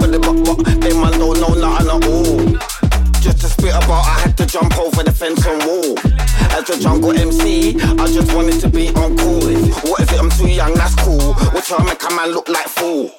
But 0.00 0.12
the 0.12 0.18
buck 0.18 0.40
buck, 0.48 0.64
them 0.64 0.80
man 0.80 1.12
don't 1.20 1.36
nothing 1.44 1.60
at 1.60 2.08
all. 2.08 2.40
Just 3.20 3.44
to 3.44 3.52
spit 3.52 3.76
about, 3.76 4.08
I 4.08 4.24
had 4.24 4.32
to 4.40 4.46
jump 4.46 4.72
over 4.80 5.02
the 5.02 5.12
fence 5.12 5.44
and 5.44 5.60
wall. 5.68 6.00
As 6.56 6.64
a 6.72 6.80
jungle 6.80 7.12
MC, 7.12 7.76
I 8.00 8.08
just 8.08 8.32
wanted 8.32 8.64
to 8.64 8.70
be 8.70 8.88
on 8.96 9.12
cool. 9.20 9.44
What 9.92 10.00
if 10.00 10.08
it, 10.08 10.16
I'm 10.16 10.32
too 10.32 10.48
young, 10.48 10.72
that's 10.72 10.96
cool. 11.04 11.36
What 11.52 11.52
What's 11.52 11.70
I 11.70 11.84
make 11.84 12.00
a 12.00 12.08
man 12.16 12.32
look 12.32 12.48
like 12.48 12.72
fool? 12.72 13.12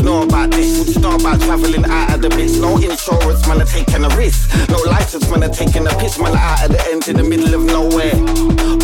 you 0.00 0.06
know 0.06 0.22
about 0.22 0.50
this? 0.50 0.78
What 0.78 0.88
you 0.88 1.00
know 1.00 1.14
about 1.14 1.40
traveling 1.40 1.84
out 1.84 2.14
of 2.14 2.22
the 2.22 2.28
bitch? 2.28 2.60
No 2.60 2.76
insurance, 2.76 3.46
man, 3.46 3.60
I'm 3.60 3.66
taking 3.66 4.04
a 4.04 4.08
risk. 4.16 4.48
No 4.68 4.78
license, 4.78 5.28
man, 5.30 5.42
I'm 5.42 5.52
taking 5.52 5.86
a 5.86 5.90
piss, 6.00 6.18
man, 6.18 6.34
out 6.36 6.64
of 6.64 6.72
the 6.72 6.80
end 6.90 7.08
in 7.08 7.16
the 7.16 7.24
middle 7.24 7.54
of 7.54 7.62
nowhere. 7.64 8.14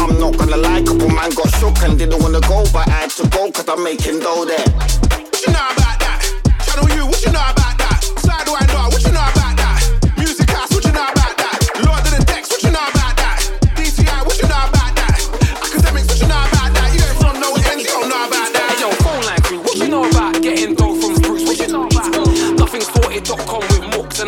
I'm 0.03 0.19
not 0.21 0.37
gonna 0.37 0.57
lie, 0.57 0.83
couple 0.83 1.09
man 1.09 1.31
got 1.31 1.49
shook 1.57 1.79
and 1.83 1.99
didn't 1.99 2.23
wanna 2.23 2.41
go, 2.41 2.65
but 2.73 2.89
I 2.89 3.09
had 3.09 3.11
to 3.11 3.29
go, 3.29 3.51
cause 3.51 3.69
I'm 3.69 3.83
making 3.83 4.21
dough 4.21 4.45
there. 4.45 4.69
What 4.69 5.47
you 5.47 5.53
know 5.53 5.69
about 5.73 5.96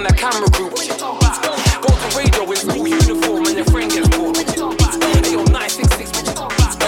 the 0.09 0.15
camera 0.17 0.49
crew. 0.51 0.71
Go 0.73 1.91
to 1.93 2.09
radio 2.17 2.43
in 2.49 2.57
school 2.57 2.89
uniform 2.89 3.45
and 3.47 3.57
your 3.57 3.69
friend 3.69 3.91
gets 3.93 4.09
bored. 4.17 4.37
Hey, 4.37 5.33
yo, 5.33 5.45
966. 5.45 6.33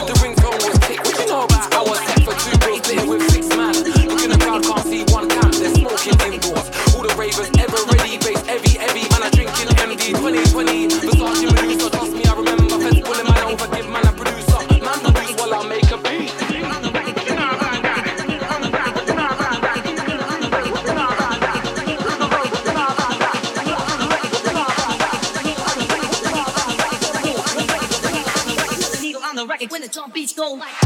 The 0.08 0.14
ringtone 0.24 0.56
was 0.64 0.78
kicked. 0.80 1.04
What 1.04 1.18
you 1.20 1.26
know 1.28 1.44
about? 1.44 1.74
I 1.74 1.82
was 1.84 2.00
set 2.00 2.24
for 2.24 2.34
two 2.40 2.56
bros 2.64 2.80
sitting 2.86 3.08
with 3.08 3.22
six 3.30 3.48
man. 3.52 3.76
Looking 4.08 4.32
around, 4.40 4.64
can't 4.64 4.84
see 4.88 5.04
one 5.12 5.28
camp. 5.28 5.52
They're 5.54 5.74
smoking 5.76 6.16
indoors. 6.32 6.66
All 6.96 7.04
the 7.04 7.12
ravers 7.16 7.50
ever 7.60 7.80
ready, 7.92 8.16
base 8.18 8.40
heavy, 8.48 8.80
heavy. 8.80 9.04
Man, 9.12 9.22
I 9.22 9.30
drinking 9.30 9.68
MD 9.76 10.16
2020. 10.16 10.88
Versace 10.88 11.80
so 11.80 11.88
trust 11.90 12.12
me, 12.16 12.24
I 12.24 12.34
remember. 12.34 12.80
Fence 12.80 13.00
pulling 13.04 13.28
man 13.28 13.44
over, 13.44 13.68
give 13.76 13.88
man 13.88 14.06
a 14.08 14.12
producer. 14.16 14.60
Man, 14.80 14.98
the 15.04 15.12
while 15.36 15.54
I 15.54 15.68
make 15.68 15.89
Roll. 30.56 30.79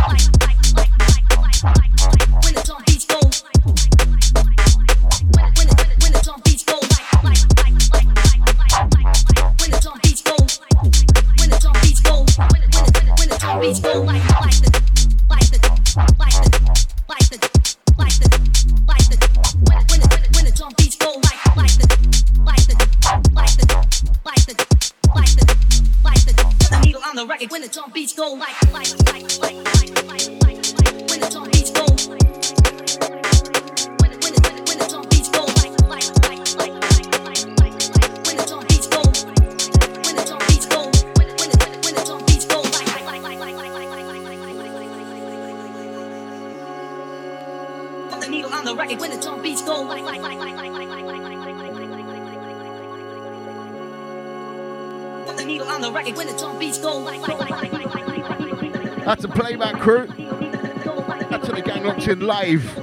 live. 62.45 62.76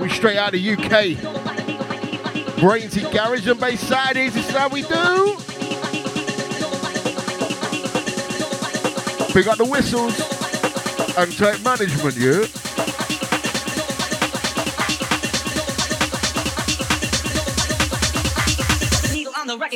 We 0.00 0.08
straight 0.08 0.38
out 0.38 0.54
of 0.54 0.60
the 0.60 0.72
UK. 0.72 1.18
Brainsy 2.56 3.12
garage 3.12 3.46
and 3.46 3.60
Bayside 3.60 4.16
is 4.16 4.34
this 4.34 4.50
how 4.50 4.68
we 4.68 4.82
do. 4.82 5.36
Pick 9.32 9.46
up 9.46 9.58
the 9.58 9.66
whistles 9.68 10.18
and 11.18 11.32
take 11.32 11.62
management, 11.62 12.16
yeah. 12.16 12.46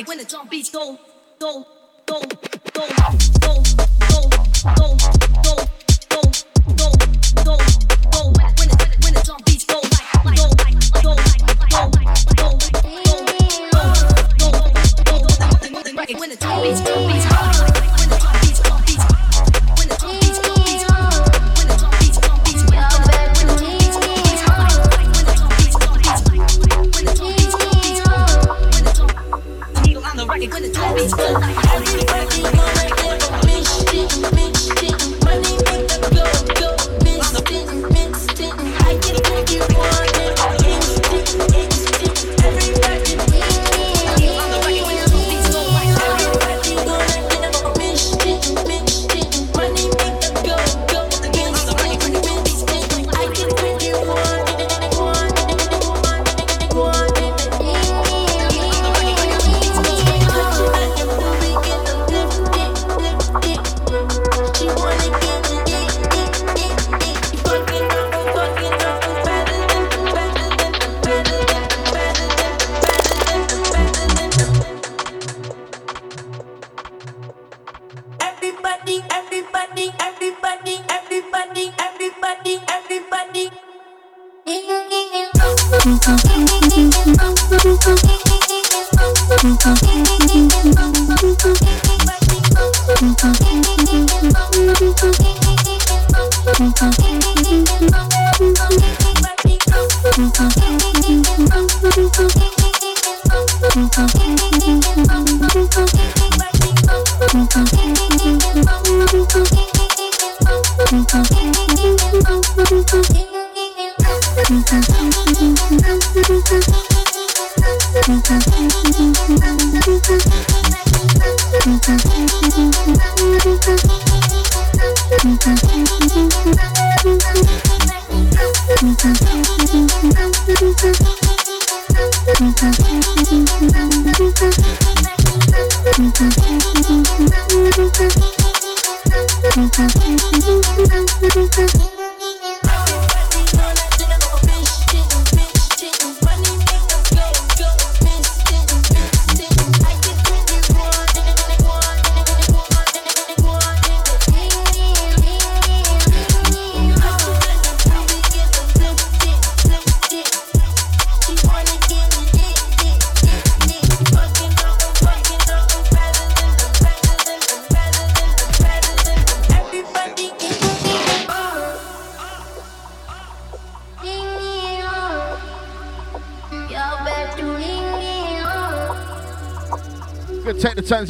when 0.05 0.17
the 0.17 0.25
drum 0.25 0.47
beats 0.47 0.69
go. 0.69 0.97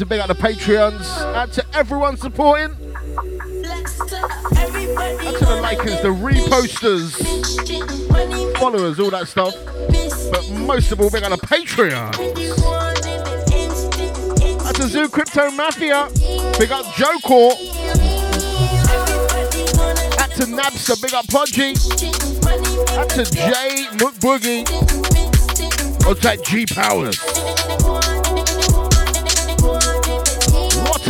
To 0.00 0.06
big 0.06 0.18
out 0.18 0.28
the 0.28 0.34
Patreons. 0.34 1.04
Out 1.34 1.52
to 1.52 1.64
everyone 1.74 2.16
supporting. 2.16 2.70
Out 2.70 2.78
to 5.36 5.44
the 5.44 5.60
likers, 5.62 6.00
the 6.00 6.08
reposters, 6.08 7.12
followers, 8.56 8.98
all 8.98 9.10
that 9.10 9.28
stuff. 9.28 9.54
But 10.32 10.50
most 10.66 10.90
of 10.90 11.02
all, 11.02 11.10
big 11.10 11.22
out 11.22 11.38
the 11.38 11.46
Patreon. 11.46 12.14
Out 14.66 14.74
to 14.76 14.82
Zoo 14.84 15.10
Crypto 15.10 15.50
Mafia. 15.50 16.08
Big 16.58 16.72
up 16.72 16.86
Joe 16.94 17.18
Court. 17.22 17.56
Out 20.18 20.30
to 20.30 20.46
Nabster, 20.46 20.96
big 21.02 21.12
up 21.12 21.26
Podgy. 21.26 21.76
Out 22.96 23.10
to 23.10 23.24
Jay 23.30 23.86
Mook 24.02 24.14
Boogie. 24.14 24.66
What's 26.06 26.22
that 26.22 26.42
G 26.42 26.64
Powers? 26.64 27.29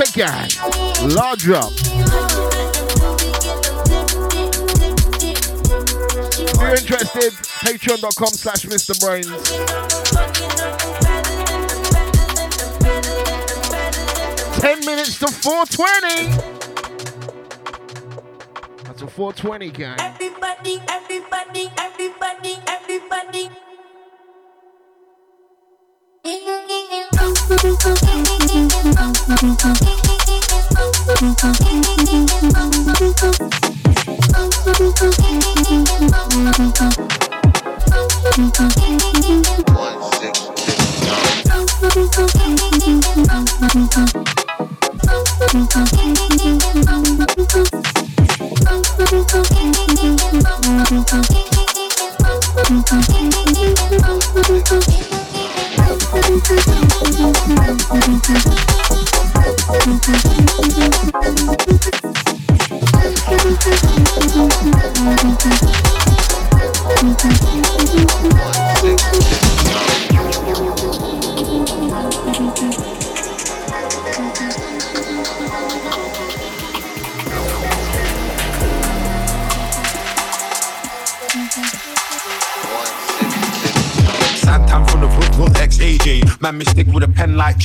A 0.00 0.12
gang. 0.12 0.48
Large 1.10 1.50
up. 1.50 1.72
If 6.42 6.56
you're 6.58 6.74
interested, 6.74 7.32
patreon.com 7.60 8.28
slash 8.30 8.64
Mr. 8.64 8.94
Brainz. 8.98 9.28
Ten 14.58 14.80
minutes 14.86 15.18
to 15.18 15.26
420. 15.26 16.28
That's 18.84 19.02
a 19.02 19.06
420 19.06 19.70
gang. 19.70 20.00
Everybody, 20.00 20.80
everybody, 20.88 21.70
everybody, 21.76 22.56
everybody. 22.66 23.59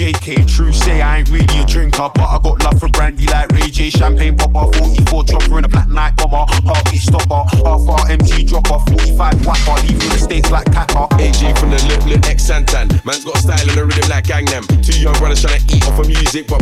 JK. 0.06 0.46
True 0.46 0.72
say 0.72 1.02
I 1.02 1.20
ain't 1.20 1.30
really 1.30 1.60
a 1.60 1.66
drinker, 1.66 2.12
but 2.14 2.30
I 2.30 2.38
got 2.38 2.64
love 2.64 2.80
for 2.80 2.90
brandy 2.90 3.26
like 3.26 3.50
Ray 3.54 3.72
J. 3.72 3.90
Champagne 3.90 4.38
popper, 4.38 4.72
44 4.78 5.24
dropper 5.24 5.58
in 5.58 5.66
a 5.66 5.68
black 5.68 5.90
night 5.90 6.16
bomber. 6.16 6.46
Heartbeat 6.46 7.02
stopper, 7.02 7.42
half 7.58 7.82
hour 7.90 8.06
MG 8.06 8.48
dropper, 8.48 8.78
45 8.86 9.46
whapper, 9.48 9.82
leaving 9.82 10.10
the 10.10 10.20
states 10.22 10.52
like 10.52 10.66
Kappa. 10.72 11.08
AJ 11.18 11.58
from 11.58 11.72
the 11.72 11.82
look, 11.90 12.06
look 12.06 12.26
ex 12.30 12.44
Santan. 12.46 13.04
Man's 13.04 13.26
got 13.26 13.38
style 13.38 13.68
and 13.68 13.80
a 13.80 13.84
rhythm 13.84 14.08
like 14.10 14.28
gang 14.28 14.46
them. 14.46 14.64
Two 14.86 15.00
young 15.00 15.18
brothers 15.18 15.42
trying 15.42 15.60
to 15.60 15.76
eat 15.76 15.88
off 15.88 15.98
of 15.98 16.08
music, 16.08 16.46
but 16.48 16.62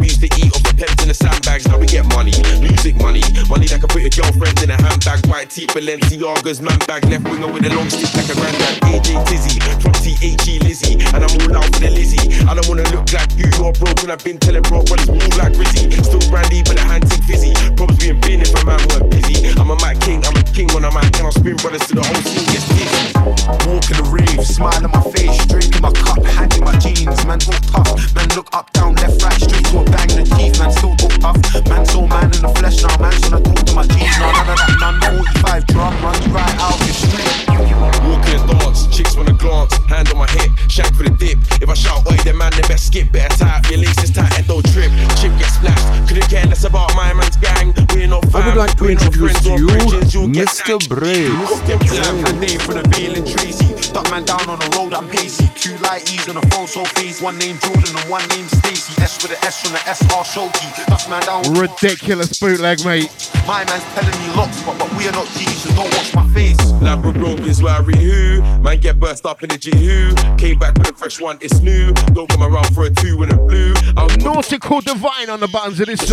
handbag. 5.44 5.44
White 5.44 5.50
tee, 5.50 5.68
Balenciagas, 5.68 6.62
man 6.62 6.80
bag, 6.88 7.06
left 7.10 7.24
winger 7.26 7.52
with 7.52 7.66
a 7.66 7.76
long 7.76 7.90
stick 7.90 8.14
like 8.16 8.30
a 8.30 8.36
granddad. 8.36 8.80
AJ 8.88 9.26
Tizzy, 9.28 9.60
from 9.82 9.92
T-H-E 9.94 10.60
Lizzy, 10.60 10.94
and 11.14 11.24
I'm 11.24 11.32
all 11.42 11.58
out 11.58 11.66
for 11.74 11.82
the 11.82 11.90
Lizzy. 11.90 12.46
I 12.48 12.54
don't 12.54 12.68
wanna 12.68 12.88
look 12.92 13.12
like 13.12 13.32
you, 13.36 13.48
you're 13.58 13.74
broken. 13.74 14.12
I've 14.12 14.24
been 14.24 14.38
telling 14.38 14.64
bro, 14.64 14.84
but 14.88 15.02
it's 15.02 15.12
more 15.12 15.38
like 15.38 15.54
Rizzy. 15.54 15.92
Still 16.04 16.24
brandy, 16.30 16.64
but 16.64 16.78
the 16.78 16.86
hand 16.86 17.04
fizzy. 17.28 17.54
Probs 17.76 18.00
being 18.00 18.20
bin 18.22 18.42
if 18.42 18.54
a 18.56 18.66
man 18.66 18.80
weren't 18.90 19.10
busy. 19.12 19.52
I'm 19.60 19.72
a 19.72 19.76
mic 19.84 20.00
king, 20.02 20.24
I'm 20.26 20.36
a 20.36 20.44
king 20.44 20.68
when 20.74 20.86
I'm 20.86 20.96
out, 20.96 21.06
and 21.06 21.28
I'll 21.28 21.32
spin 21.32 21.56
brothers 21.58 21.86
to 21.88 21.96
the 21.96 22.04
whole 22.04 22.24
team 22.24 22.46
gets 22.48 22.68
dizzy. 22.72 23.04
Walk 23.68 23.86
in 23.92 23.98
the 24.00 24.08
rave, 24.08 24.46
smile 24.46 24.84
on 24.84 24.92
my 24.92 25.04
face, 25.12 25.44
drink 25.48 25.76
in 25.76 25.82
my 25.82 25.92
cup, 25.92 26.24
hand 26.24 26.56
in 26.56 26.64
my 26.64 26.76
jeans. 26.80 27.20
Man, 27.26 27.40
talk 27.40 27.60
tough. 27.68 27.92
Man, 28.16 28.28
look 28.36 28.48
up, 28.54 28.72
down, 28.72 28.96
left, 28.96 29.22
right, 29.22 29.40
straight 29.40 29.66
to 29.72 29.80
a 29.80 29.84
bang 29.92 30.10
in 30.12 30.24
the 30.24 30.28
teeth. 30.36 30.60
Man, 30.60 30.72
still 30.72 30.96
tough. 31.24 31.40
Man, 31.70 31.86
so 31.86 32.06
man 32.08 32.26
in 32.36 32.42
the 32.44 32.52
flesh 32.60 32.84
now. 32.84 32.98
Man, 33.00 33.16
so 33.24 33.38
I 33.38 33.40
talk 33.40 33.64
to 33.64 33.74
my 33.74 33.88
jeans 33.88 34.18
now. 34.20 34.32
None 34.36 34.50
of 34.52 34.58
that, 34.60 34.76
none 34.84 35.00
45 35.00 35.68
drum 35.68 35.94
runs 36.04 36.28
right 36.28 36.56
out 36.60 36.78
the 36.84 36.92
street. 36.92 37.48
Walking 38.04 38.36
and 38.36 38.60
dance, 38.60 38.88
chicks 38.92 39.16
wanna 39.16 39.32
glance, 39.34 39.78
hand 39.88 40.10
on 40.12 40.18
my 40.18 40.28
hip, 40.36 40.52
shank 40.68 40.92
for 40.96 41.04
the 41.04 41.16
dip. 41.16 41.40
If 41.64 41.70
I 41.70 41.74
shout, 41.74 42.04
oi, 42.12 42.18
then 42.28 42.38
man, 42.38 42.52
they 42.52 42.68
best 42.68 42.88
skip. 42.88 43.12
Better 43.12 43.32
tie 43.38 43.58
up 43.58 43.70
your 43.72 43.80
laces 43.80 44.12
tight 44.12 44.38
and 44.38 44.48
don't 44.48 44.66
trip. 44.74 44.92
Chip 45.16 45.32
get 45.40 45.48
splashed, 45.48 45.88
couldn't 46.64 46.72
care 46.72 46.88
less 46.88 46.96
about 46.96 46.96
my 46.96 47.14
man's 47.14 47.38
gang. 47.38 47.74
We're 47.94 48.08
not 48.08 48.34
I 48.36 48.48
would 48.48 48.58
like 48.58 48.78
to 48.78 48.90
introduce 48.90 49.38
friends 49.38 49.42
to 49.44 49.58
you 49.58 49.68
bridges, 49.68 50.16
Mr. 50.16 50.90
Brave. 50.90 51.32
Got 51.34 51.68
them 51.68 51.80
time 51.80 52.24
for 52.24 52.32
the 52.32 52.46
day 52.46 52.58
for 52.58 52.74
the 52.74 52.88
Bale 52.90 53.16
and 53.16 53.28
Tracy. 53.28 53.94
Duck 53.94 54.10
man 54.10 54.26
down 54.26 54.48
on 54.50 54.60
the 54.60 54.70
road, 54.78 54.94
I'm 54.94 55.08
pacey. 55.10 55.50
Two 55.56 55.78
light 55.84 56.12
E's 56.12 56.28
on 56.28 56.36
the 56.36 56.46
phone, 56.50 56.68
so 56.68 56.84
phase. 56.96 57.22
One 57.22 57.38
name 57.38 57.58
Jordan 57.60 57.96
and 57.96 58.10
one 58.10 58.28
name 58.30 58.48
Stacy. 58.48 59.02
S 59.02 59.22
with 59.22 59.32
the 59.32 59.46
S 59.46 59.62
from 59.62 59.74
the 59.74 59.82
SR 59.86 60.24
Shoki. 60.24 60.68
Duck 60.88 61.10
man 61.10 61.22
down. 61.24 61.44
Ridiculous 61.54 62.40
bootleg, 62.40 62.84
mate. 62.86 63.10
My 63.48 63.64
man's 63.66 63.84
telling 63.94 64.18
me 64.22 64.36
locks, 64.36 64.62
but, 64.64 64.78
but 64.80 64.90
we 64.98 65.08
are 65.08 65.12
not 65.12 65.28
G's, 65.38 65.64
so 65.64 65.70
don't 65.76 65.92
watch 65.94 66.16
my 66.16 66.28
face. 66.34 66.60
Labrador 66.82 67.40
is 67.42 67.62
where 67.62 67.76
I 67.76 67.80
read 67.80 67.98
who. 67.98 68.42
Man 68.60 68.80
get 68.80 69.00
burst 69.00 69.26
up 69.26 69.44
in 69.44 69.50
the 69.50 69.58
G 69.58 69.72
who. 69.72 70.16
Came 70.38 70.60
back 70.60 70.78
with 70.78 70.90
a 70.90 70.94
fresh 70.94 71.20
one, 71.20 71.38
it's 71.42 71.60
new. 71.60 71.94
Don't 72.14 72.30
come 72.30 72.44
around 72.44 72.74
for 72.74 72.86
a 72.86 72.90
two 72.90 73.22
and 73.24 73.32
a 73.32 73.38
blue. 73.38 73.74
I'm 73.96 74.20
Nautical 74.20 74.82
Divine 74.82 75.30
on 75.30 75.40
the 75.40 75.48
buttons 75.48 75.80
of 75.80 75.88
this 75.88 76.06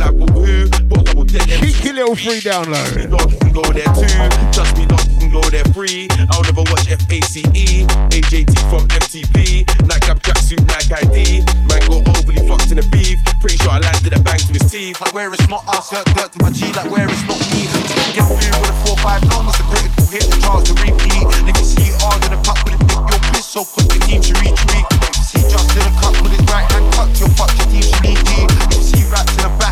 one. 0.00 1.28
Cheeky 1.28 1.92
little 1.92 2.16
free 2.16 2.40
download. 2.40 3.10
Dog 3.10 3.30
can 3.40 3.52
go 3.52 3.62
there 3.72 3.88
too. 3.94 4.08
Just 4.52 4.76
me, 4.76 4.86
dog 4.86 5.00
can 5.18 5.30
go 5.30 5.40
there 5.50 5.64
free. 5.72 6.08
I'll 6.30 6.42
never 6.42 6.62
watch 6.70 6.88
FACE, 6.88 7.42
AJT 7.42 8.52
from 8.70 8.88
MTV. 8.88 9.64
Nightcap 9.86 10.20
tracksuit, 10.20 10.60
Nike 10.68 10.92
ID. 10.92 11.44
Man 11.68 11.80
go 11.88 12.02
overly 12.04 12.40
fucked 12.48 12.70
in 12.70 12.78
the 12.78 12.86
beef. 12.90 13.18
Pretty 13.40 13.56
sure 13.58 13.72
I 13.72 13.78
landed 13.78 14.12
a 14.12 14.20
bang 14.20 14.38
to 14.38 14.52
his 14.52 14.70
teeth. 14.70 15.00
Like 15.00 15.14
where 15.14 15.32
it's 15.32 15.48
not 15.48 15.66
us, 15.68 15.88
skirt, 15.88 16.08
skirt 16.08 16.32
to 16.32 16.38
my 16.42 16.50
G, 16.50 16.72
like 16.72 16.90
where 16.90 17.08
it's 17.08 17.24
not 17.24 17.40
me. 17.52 17.66
Get 18.12 18.28
through 18.28 18.56
with 18.60 18.70
a 18.70 18.76
4-5 18.92 19.30
long, 19.32 19.48
it's 19.48 19.60
a 19.60 19.64
critical 19.72 20.06
hit, 20.12 20.24
the 20.28 20.36
chance 20.36 20.68
to 20.68 20.74
repeat. 20.84 21.24
Niggas 21.48 21.68
see 21.74 21.88
it 21.88 21.96
hard 22.02 22.20
in 22.24 22.36
the 22.36 22.40
cup 22.44 22.60
with 22.64 22.76
it, 22.76 22.82
dip 22.84 23.00
your 23.08 23.22
piss 23.32 23.46
so 23.46 23.64
quick, 23.64 23.88
the 23.88 23.98
team 24.04 24.20
should 24.20 24.36
retreat. 24.36 24.84
If 25.00 25.16
you 25.16 25.24
see 25.24 25.42
just 25.48 25.72
in 25.72 25.84
the 25.84 25.92
cup 25.96 26.14
with 26.20 26.32
his 26.36 26.44
right 26.52 26.68
hand 26.70 26.92
cut, 26.92 27.08
your 27.16 27.32
fuck 27.32 27.50
your 27.56 27.68
team 27.72 27.82
should 27.82 28.04
need 28.04 28.20
If 28.20 28.68
you 28.76 28.82
see 28.84 29.02
raps 29.08 29.32
in 29.32 29.48
the 29.48 29.52
back 29.56 29.71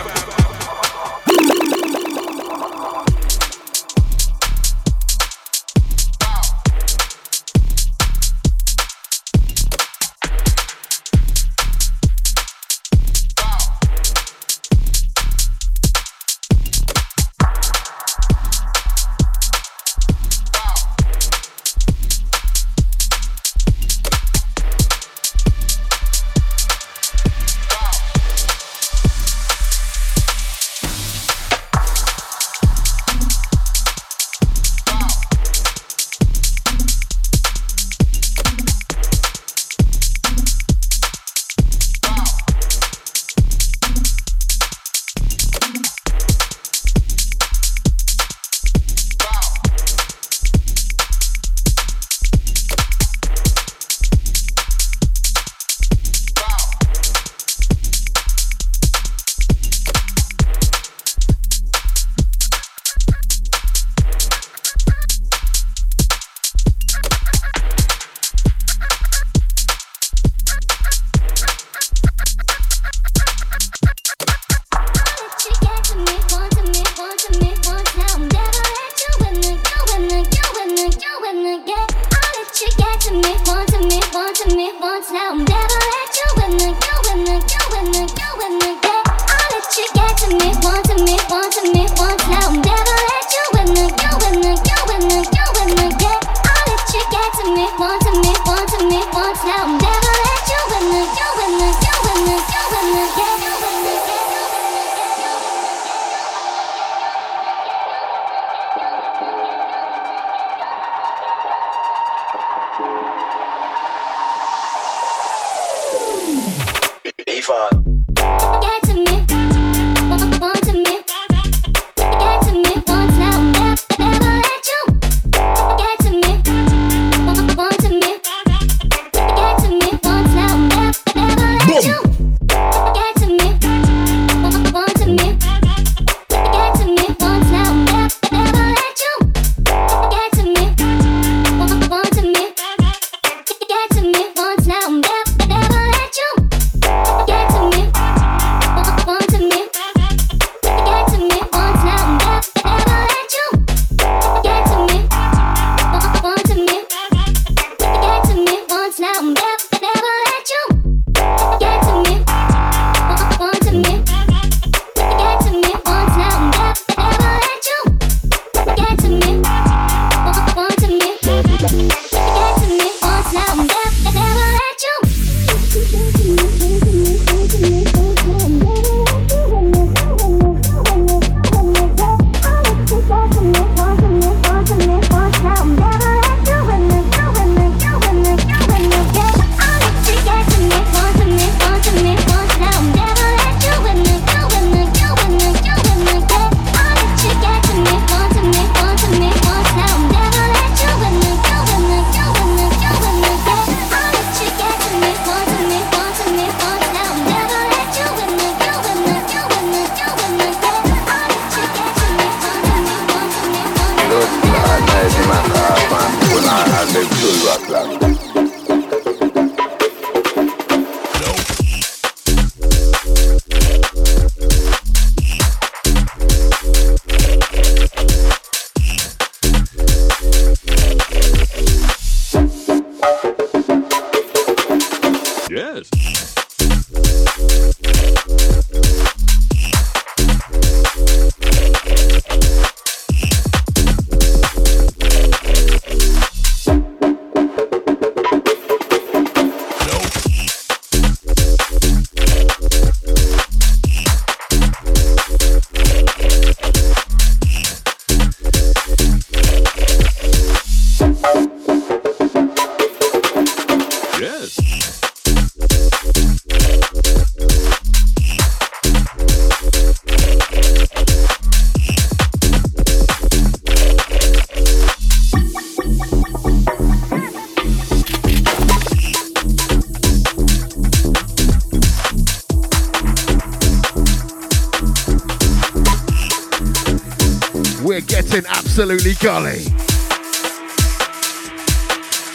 look 85.11 85.41
up, 85.41 85.45
down, 85.45 85.60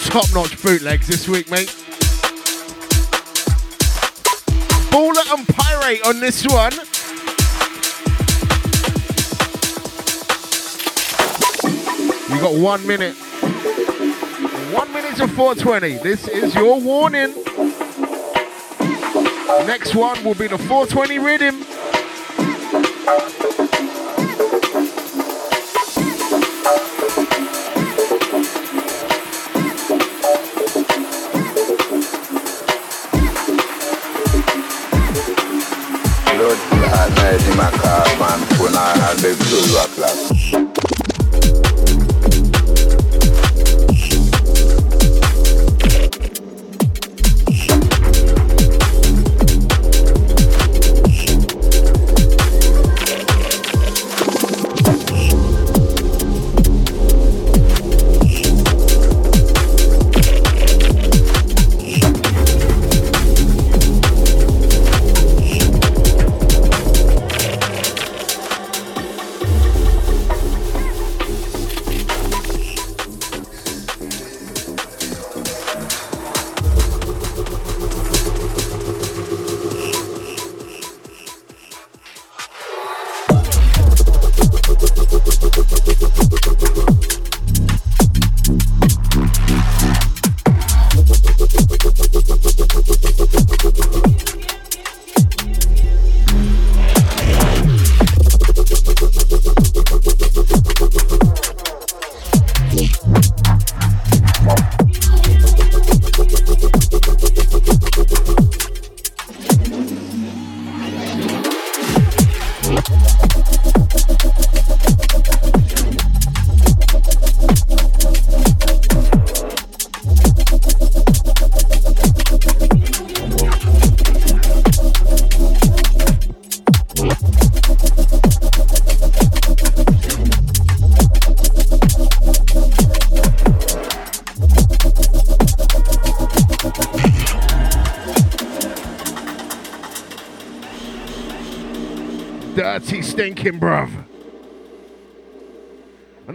Top 0.07 0.33
notch 0.33 0.63
bootlegs 0.63 1.07
this 1.07 1.29
week, 1.29 1.51
mate. 1.51 1.69
Baller 4.91 5.37
and 5.37 5.47
Pirate 5.47 6.07
on 6.07 6.21
this 6.21 6.47
one. 6.47 6.73
You 12.31 12.41
got 12.41 12.55
one 12.59 12.87
minute. 12.87 13.15
One 14.75 14.91
minute 14.95 15.17
to 15.17 15.29
420. 15.29 15.99
This 15.99 16.29
is 16.29 16.55
your 16.55 16.81
warning. 16.81 17.35
Next 19.67 19.95
one 19.95 20.25
will 20.25 20.35
be 20.35 20.47
the 20.47 20.57
420 20.57 21.19
rhythm. 21.19 21.63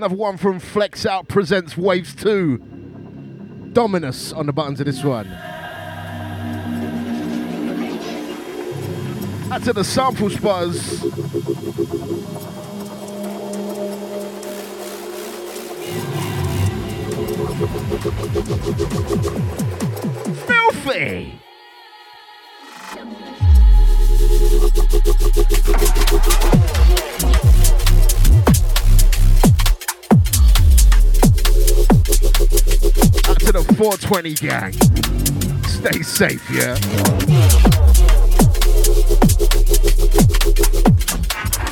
Another 0.02 0.16
one 0.16 0.36
from 0.38 0.60
Flex 0.60 1.06
Out 1.06 1.28
presents 1.28 1.78
Waves 1.78 2.16
2. 2.16 3.70
Dominus 3.72 4.34
on 4.34 4.48
the 4.48 4.52
buttons 4.52 4.80
of 4.80 4.88
this 4.88 5.04
one. 5.04 5.30
That's 9.50 9.66
to 9.66 9.74
the 9.74 9.84
sample 9.84 10.32
spotters. 10.32 11.02
Filthy! 20.48 21.41
20, 34.12 34.34
gang. 34.34 34.74
Stay 35.64 36.02
safe, 36.02 36.46
yeah? 36.52 36.74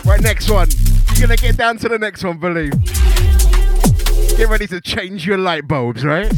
Right, 0.06 0.22
next 0.22 0.50
one. 0.50 0.70
You're 1.16 1.28
gonna 1.28 1.36
get 1.36 1.58
down 1.58 1.78
to 1.80 1.90
the 1.90 1.98
next 2.00 2.24
one, 2.24 2.38
believe. 2.38 2.72
Get 4.38 4.48
ready 4.48 4.68
to 4.68 4.80
change 4.80 5.28
your 5.28 5.38
light 5.38 5.68
bulbs, 5.68 6.06
right? 6.06 6.32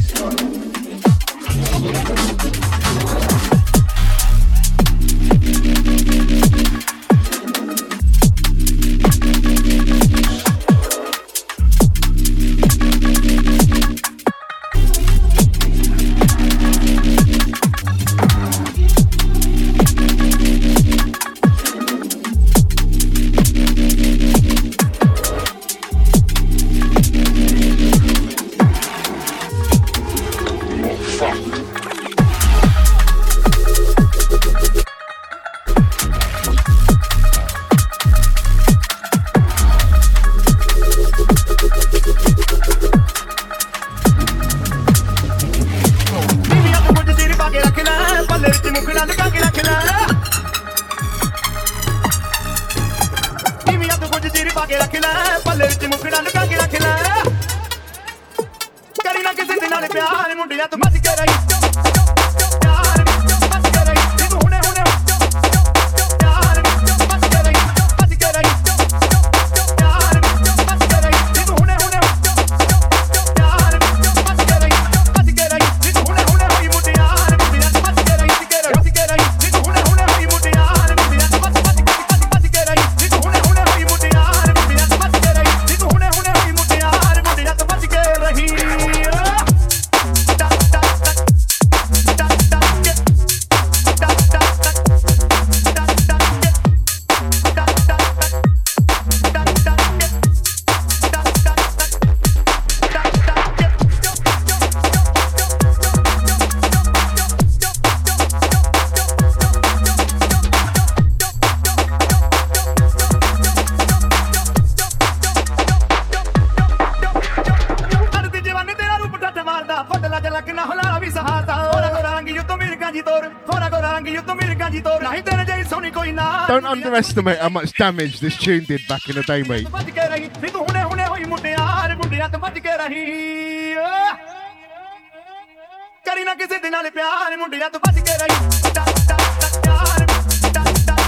underestimate 127.16 127.38
how 127.42 127.48
much 127.48 127.76
damage 127.76 128.20
this 128.20 128.36
tune 128.36 128.64
did 128.64 128.80
back 128.88 129.08
in 129.08 129.16
the 129.16 129.22
day, 129.22 129.42
mate. 129.42 129.66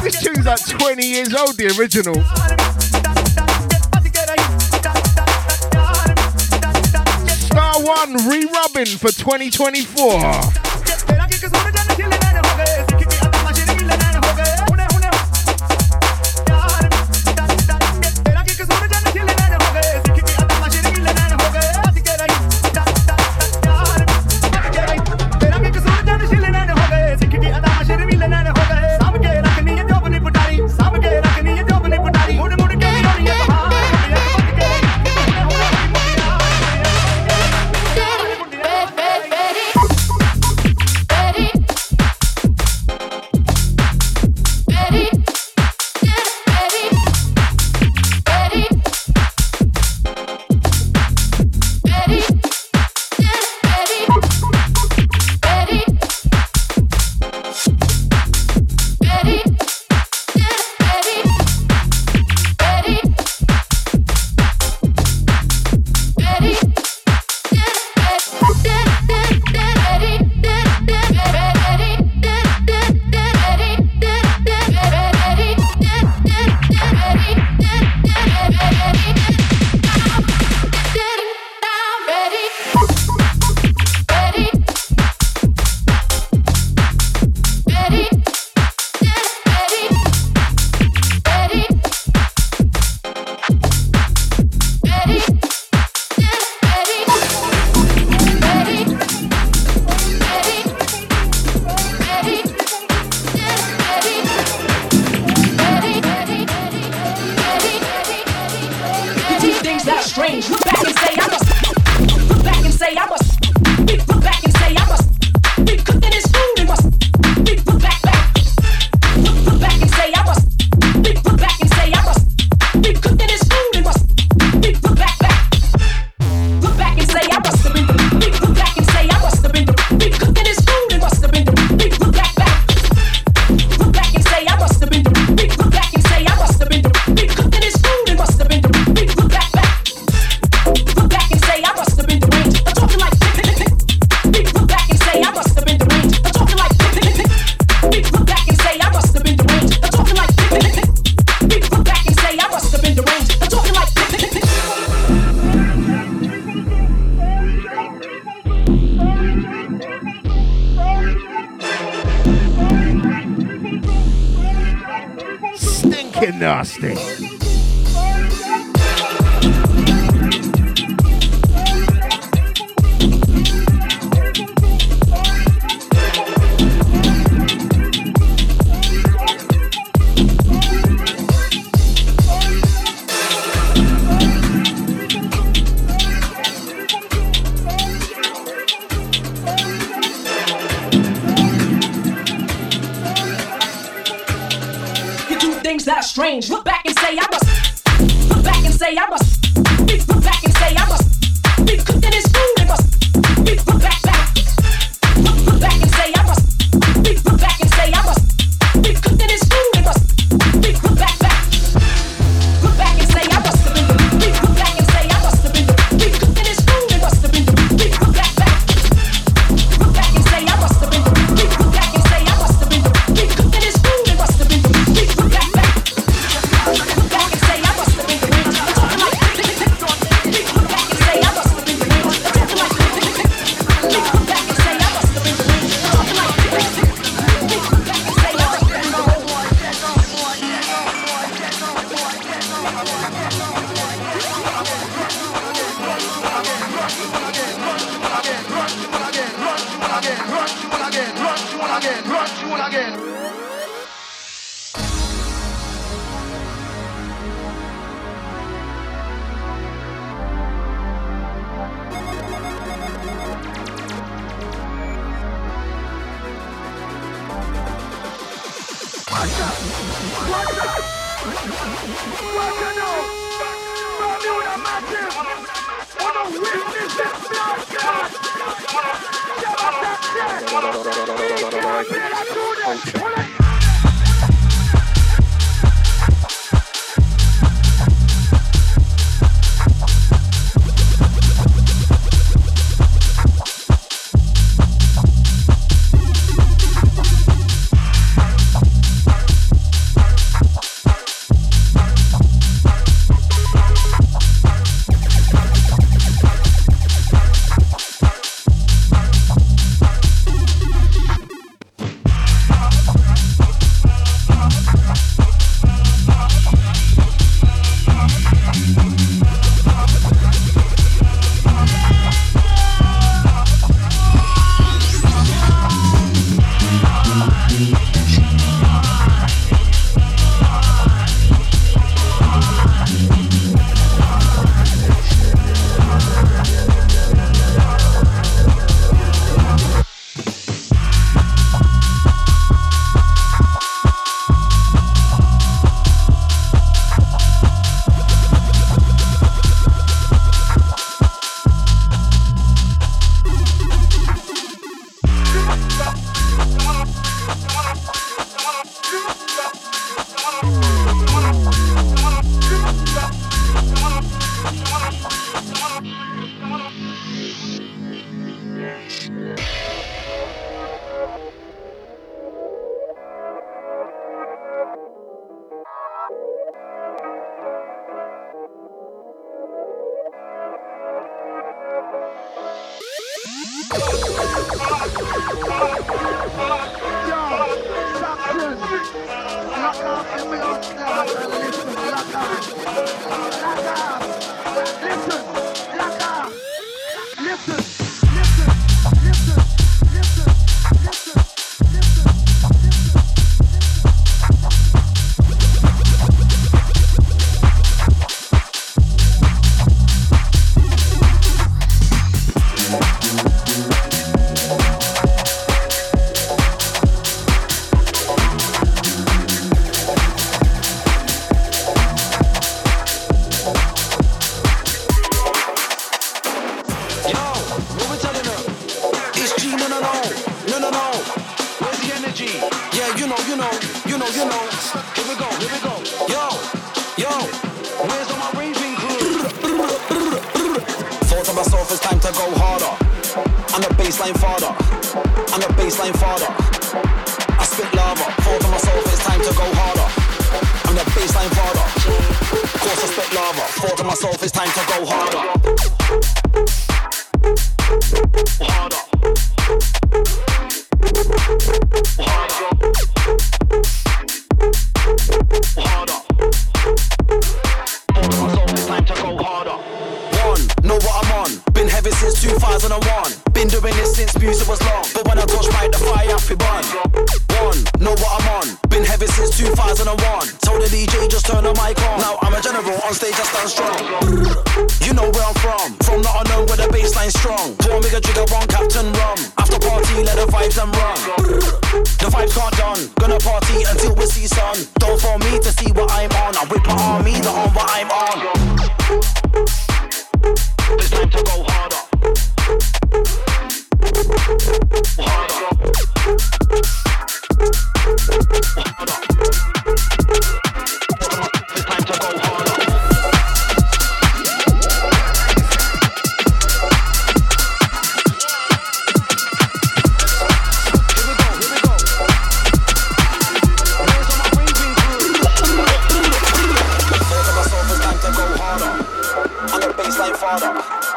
This 0.02 0.22
tune's 0.22 0.44
like 0.44 0.66
20 0.66 1.06
years 1.06 1.34
old, 1.34 1.56
the 1.56 1.74
original. 1.78 2.14
Star 7.46 7.82
One 7.82 8.12
re-rubbing 8.28 8.98
for 8.98 9.10
2024. 9.10 10.73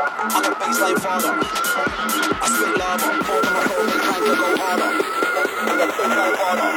I'm 0.10 0.46
a 0.46 0.56
baseline 0.56 1.00
father. 1.00 1.34
I 1.36 2.48
spit 2.48 2.78
lava, 2.78 3.10
Pour 3.26 3.38
on 3.46 3.54
my 3.54 3.62
soul, 3.68 3.86
they 3.86 4.00
trying 4.00 4.24
to 4.24 4.34
go 4.40 4.48
harder. 4.58 4.92
I'm 5.60 5.68
a 5.68 5.84
baseline 5.84 6.36
father. 6.38 6.72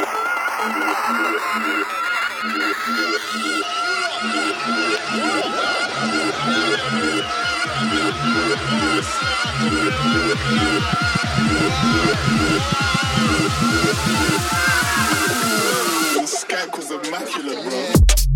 Skank 16.25 16.71
was 16.77 16.91
immaculate, 16.91 17.63
bro. 17.63 18.30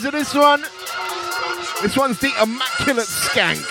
On 0.00 0.06
of 0.06 0.12
this 0.12 0.34
one. 0.34 0.62
This 1.82 1.96
one's 1.96 2.18
the 2.20 2.30
immaculate 2.42 3.06
skank. 3.06 3.64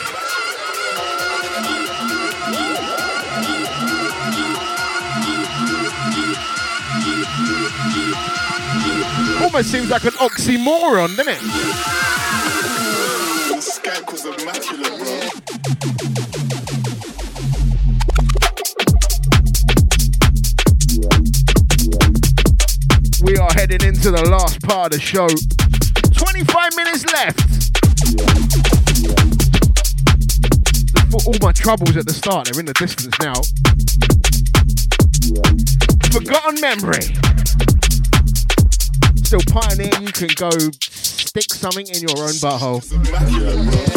Almost 9.41 9.71
seems 9.71 9.89
like 9.89 10.03
an 10.03 10.11
oxymoron, 10.11 11.15
doesn't 11.15 11.33
it? 11.33 11.39
Skank 13.61 14.11
was 14.11 14.25
immaculate, 14.25 14.97
bro. 14.99 15.29
We 23.23 23.37
are 23.37 23.51
heading 23.53 23.87
into 23.87 24.11
the 24.11 24.29
last 24.29 24.61
part 24.61 24.93
of 24.93 24.99
the 24.99 25.05
show. 25.05 25.27
25 26.57 26.75
minutes 26.75 27.05
left. 27.13 27.38
The- 31.11 31.23
All 31.27 31.35
my 31.39 31.51
troubles 31.51 31.95
at 31.95 32.05
the 32.07 32.13
start, 32.13 32.47
they're 32.47 32.59
in 32.59 32.65
the 32.65 32.73
distance 32.73 33.13
now. 33.19 33.35
Forgotten 36.11 36.59
memory. 36.59 37.13
Still 39.23 39.41
pioneer, 39.53 40.01
you 40.01 40.11
can 40.11 40.29
go 40.35 40.49
stick 40.81 41.53
something 41.53 41.85
in 41.88 42.01
your 42.01 42.17
own 42.23 42.34
butthole. 42.41 43.97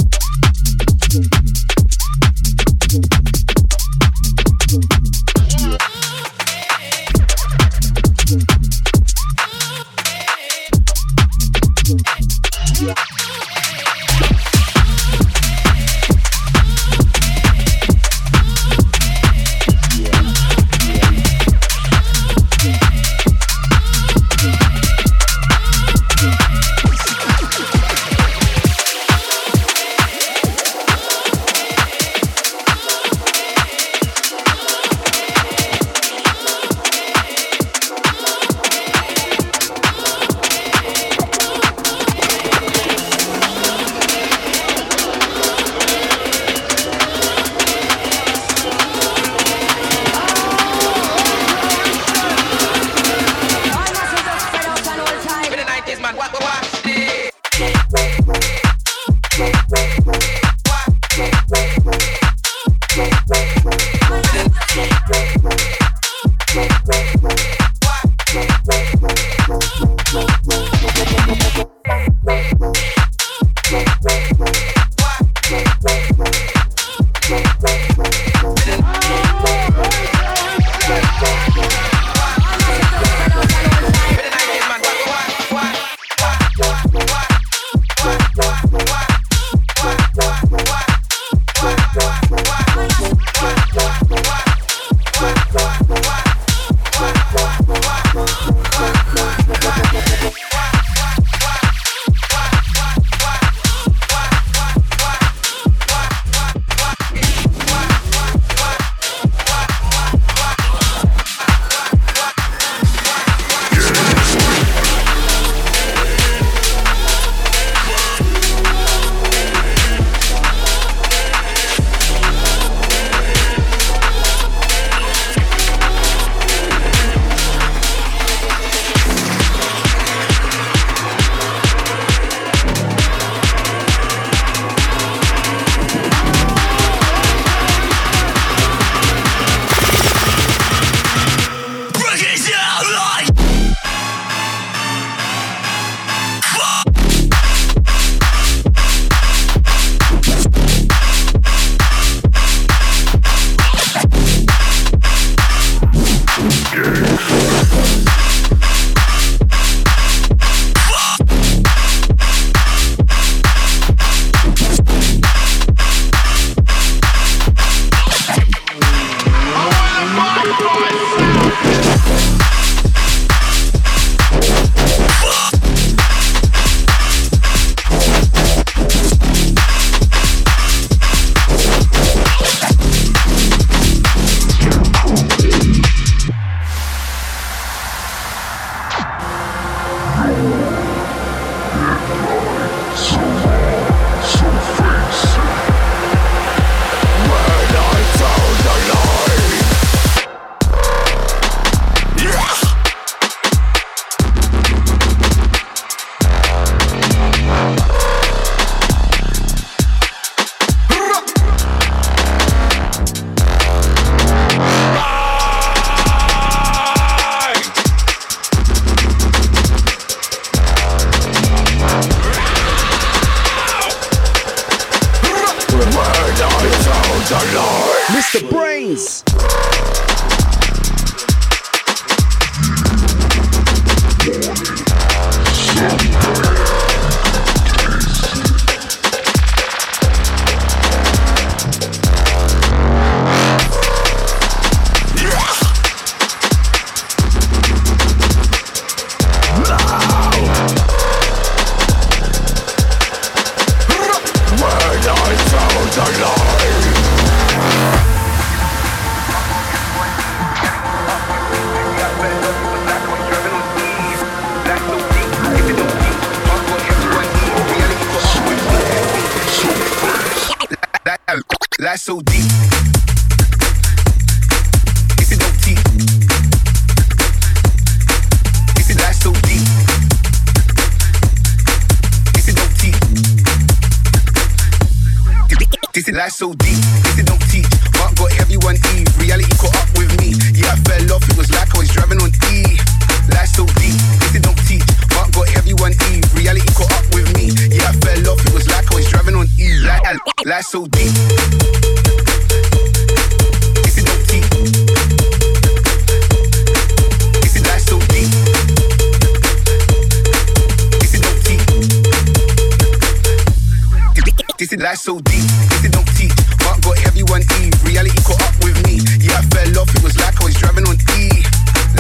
Life 314.91 314.99
so 314.99 315.21
deep. 315.31 315.47
If 315.71 315.85
it 315.85 315.93
don't 315.93 316.09
teach. 316.19 316.35
But 316.67 316.83
got 316.83 316.99
everyone 317.07 317.43
Eve. 317.63 317.75
Reality 317.87 318.19
caught 318.27 318.43
up 318.43 318.57
with 318.65 318.75
me. 318.83 318.99
Yeah, 319.23 319.39
I 319.39 319.43
fell 319.55 319.79
off. 319.79 319.95
It 319.95 320.03
was 320.03 320.19
like 320.19 320.35
I 320.41 320.45
was 320.45 320.55
driving 320.59 320.87
on 320.91 320.99
E. 321.15 321.31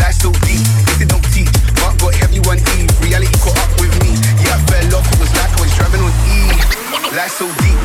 Life 0.02 0.18
so 0.18 0.34
deep. 0.42 0.66
If 0.90 0.98
it 0.98 1.08
don't 1.08 1.22
teach. 1.30 1.54
But 1.78 1.94
got 2.02 2.18
everyone 2.18 2.58
Eve. 2.74 2.90
Reality 2.98 3.38
caught 3.38 3.58
up 3.62 3.70
with 3.78 3.94
me. 4.02 4.18
Yeah, 4.42 4.58
I 4.58 4.66
fell 4.66 4.98
off. 4.98 5.06
It 5.06 5.20
was 5.22 5.30
like 5.38 5.52
I 5.54 5.60
was 5.62 5.72
driving 5.78 6.02
on 6.02 6.14
E. 6.34 6.38
Life 7.14 7.34
so 7.38 7.46
deep. 7.62 7.79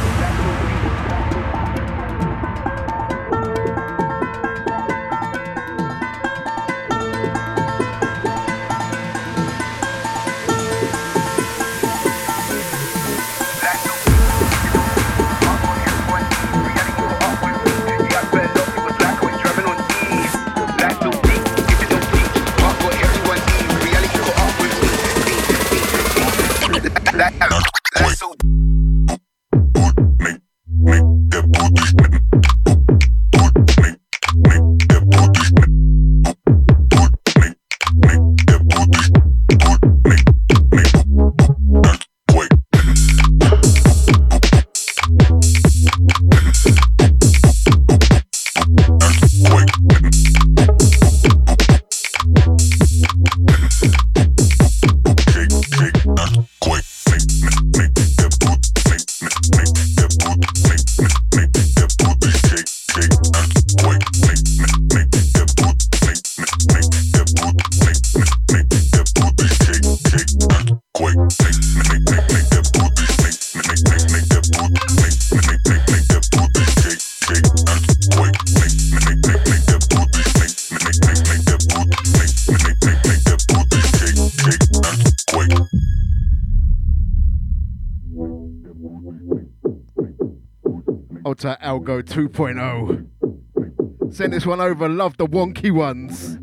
Algo 91.75 92.01
2.0. 92.01 94.13
Send 94.13 94.31
this 94.31 94.45
one 94.45 94.61
over. 94.61 94.87
Love 94.87 95.17
the 95.17 95.27
wonky 95.27 95.71
ones. 95.71 96.37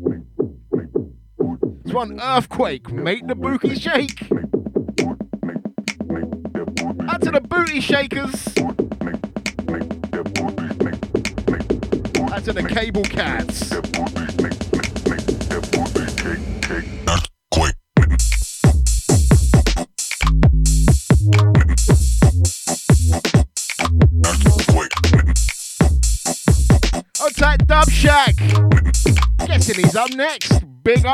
This 1.83 1.91
one 1.91 2.21
earthquake. 2.21 2.91
Make 2.91 3.25
the 3.25 3.33
booty 3.33 3.73
shake. 3.73 4.31
Out 7.09 7.23
to 7.23 7.31
the 7.31 7.41
booty 7.41 7.81
shakers. 7.81 8.47
Out 12.31 12.43
to 12.43 12.53
the 12.53 12.63
cable 12.69 13.01
cats. 13.01 13.71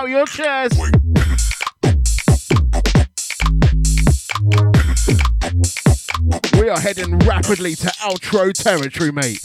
Your 0.09 0.25
chest. 0.25 0.79
We 6.59 6.69
are 6.69 6.79
heading 6.79 7.17
rapidly 7.19 7.75
to 7.75 7.87
outro 8.01 8.51
territory, 8.53 9.11
mate. 9.11 9.39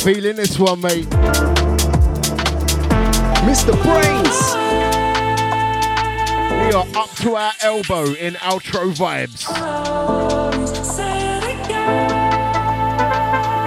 Feeling 0.00 0.36
this 0.36 0.58
one, 0.58 0.80
mate. 0.80 1.06
Mr. 3.44 3.72
Brainz. 3.82 4.54
We 6.66 6.72
are 6.72 6.86
up 6.96 7.10
to 7.16 7.34
our 7.34 7.52
elbow 7.62 8.04
in 8.14 8.34
outro 8.34 8.92
vibes. 8.94 9.46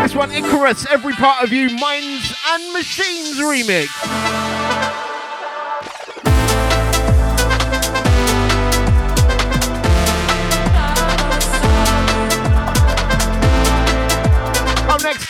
This 0.01 0.15
one, 0.15 0.31
Icarus, 0.31 0.87
every 0.89 1.13
part 1.13 1.43
of 1.43 1.51
you, 1.51 1.69
Minds 1.69 2.33
and 2.51 2.73
Machines 2.73 3.37
remix. 3.37 3.87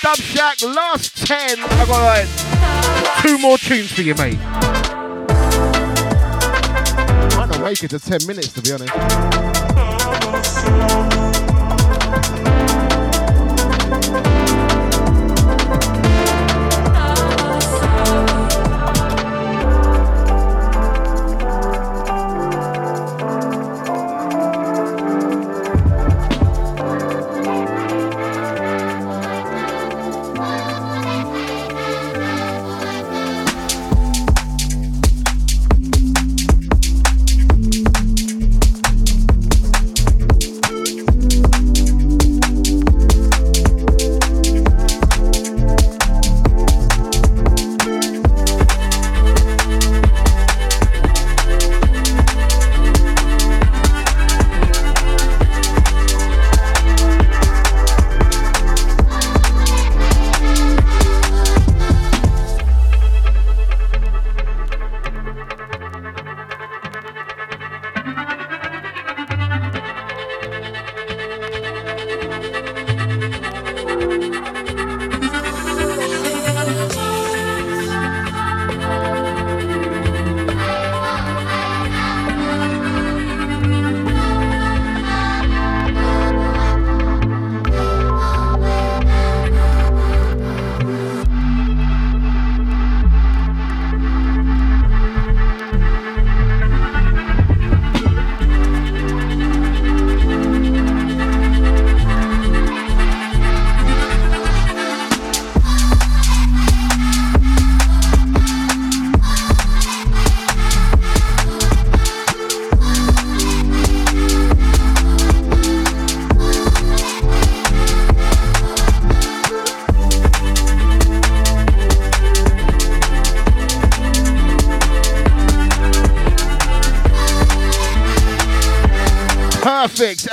Dub 0.02 0.18
Shack, 0.18 0.62
last 0.64 1.28
10. 1.28 1.60
I 1.60 1.86
got 1.86 2.02
like 2.02 2.28
two 3.22 3.38
more 3.38 3.60
tunes 3.60 3.92
for 3.92 4.02
you, 4.02 4.16
mate. 4.16 4.40
Might 7.38 7.50
not 7.52 7.62
make 7.62 7.84
it 7.84 7.90
to 7.92 8.00
10 8.00 8.26
minutes, 8.26 8.52
to 8.54 8.62
be 8.64 8.72
honest. 8.72 8.92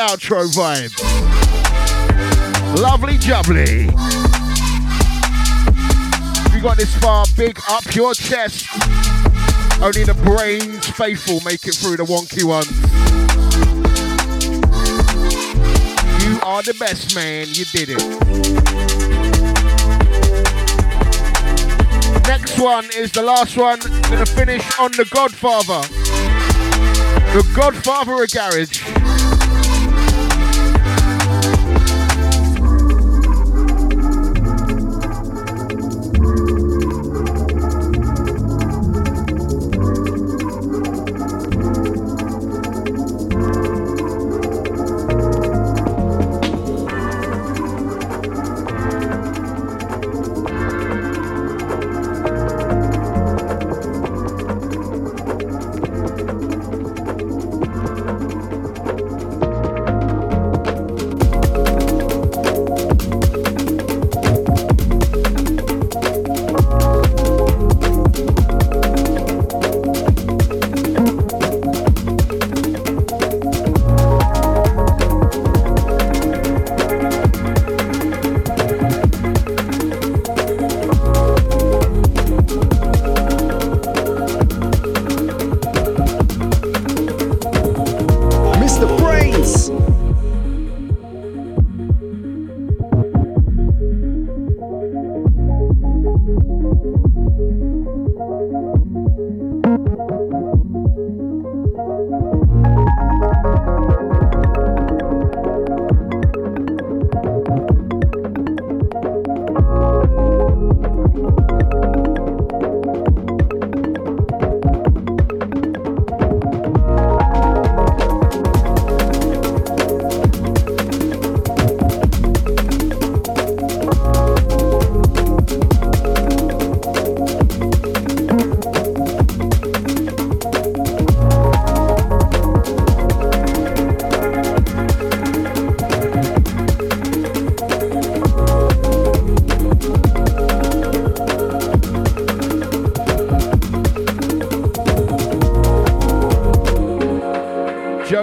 Outro 0.08 0.48
vibe. 0.56 0.94
Lovely 2.80 3.18
jubbly. 3.18 3.92
If 6.46 6.54
you 6.54 6.62
got 6.62 6.78
this 6.78 6.94
far, 6.96 7.26
big 7.36 7.60
up 7.68 7.94
your 7.94 8.14
chest. 8.14 8.66
Only 9.82 10.04
the 10.04 10.14
Brainz 10.24 10.86
faithful 10.92 11.40
make 11.44 11.66
it 11.66 11.74
through 11.74 11.98
the 11.98 12.04
wonky 12.04 12.42
ones. 12.42 12.70
You 16.24 16.40
are 16.40 16.62
the 16.62 16.72
best 16.80 17.14
man, 17.14 17.48
you 17.48 17.66
did 17.66 17.90
it. 17.90 18.02
Next 22.26 22.58
one 22.58 22.86
is 22.96 23.12
the 23.12 23.22
last 23.22 23.58
one. 23.58 23.78
Gonna 23.80 24.24
finish 24.24 24.64
on 24.80 24.90
the 24.92 25.04
Godfather. 25.10 25.86
The 27.34 27.46
Godfather 27.54 28.22
of 28.22 28.30
Garage. 28.30 28.97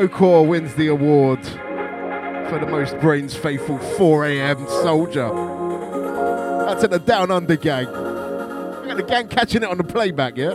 Core 0.07 0.45
wins 0.45 0.76
the 0.76 0.88
award 0.88 1.45
for 1.45 2.60
the 2.60 2.68
most 2.68 2.95
Brainz 2.95 3.36
faithful 3.36 3.77
4 3.77 4.26
a.m. 4.26 4.68
soldier. 4.68 5.30
That's 6.65 6.84
in 6.84 6.91
the 6.91 6.99
Down 6.99 7.32
Under 7.32 7.56
gang. 7.56 7.88
We 7.88 8.88
got 8.88 8.98
the 8.98 9.06
gang 9.07 9.27
catching 9.27 9.64
it 9.64 9.69
on 9.69 9.77
the 9.77 9.84
playback, 9.84 10.38
yeah? 10.38 10.53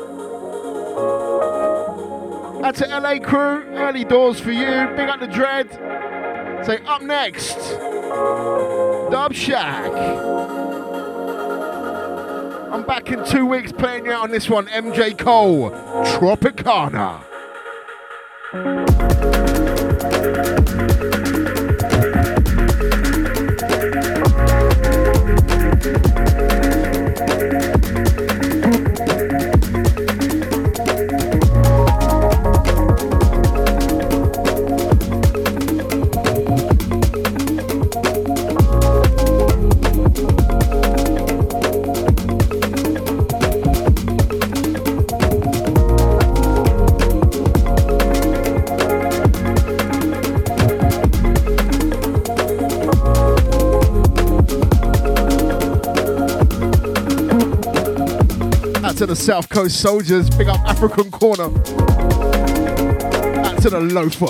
That's 2.60 2.81
an 2.82 2.90
LA 2.90 3.18
crew, 3.18 3.64
early 3.74 4.05
doors 4.05 4.39
for 4.39 4.52
you. 4.52 4.89
Big 4.97 5.09
up 5.09 5.20
the 5.20 5.27
dread. 5.27 5.70
Say 6.64 6.78
up 6.86 7.02
next, 7.02 7.56
Dub 9.10 9.32
Shack. 9.32 9.90
I'm 12.70 12.85
back 12.85 13.10
in 13.10 13.24
two 13.24 13.47
weeks 13.47 13.72
playing 13.72 14.05
you 14.05 14.12
out 14.12 14.24
on 14.24 14.31
this 14.31 14.51
one, 14.51 14.66
MJ 14.66 15.16
Cole, 15.16 15.70
Tropicana. 15.70 17.30
South 59.21 59.51
Coast 59.51 59.79
Soldiers. 59.81 60.31
Big 60.31 60.49
up 60.49 60.61
African 60.61 61.11
Corner. 61.11 61.45
Out 63.45 63.61
to 63.61 63.69
the 63.69 63.81
Loafer. 63.81 64.27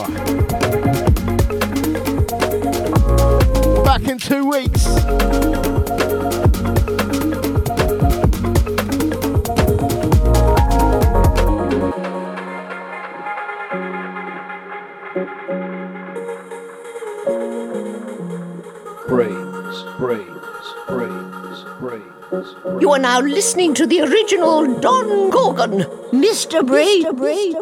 Back 3.85 4.09
in 4.09 4.19
two 4.19 4.49
weeks. 4.49 5.80
You 22.33 22.93
are 22.93 22.99
now 22.99 23.21
listening 23.21 23.75
to 23.75 23.87
the 23.87 24.03
original 24.03 24.79
Don 24.81 25.31
Gorgon, 25.31 25.81
Mr. 26.13 26.65
Brain. 26.65 27.05
Mr. 27.05 27.17
Brain. 27.17 27.55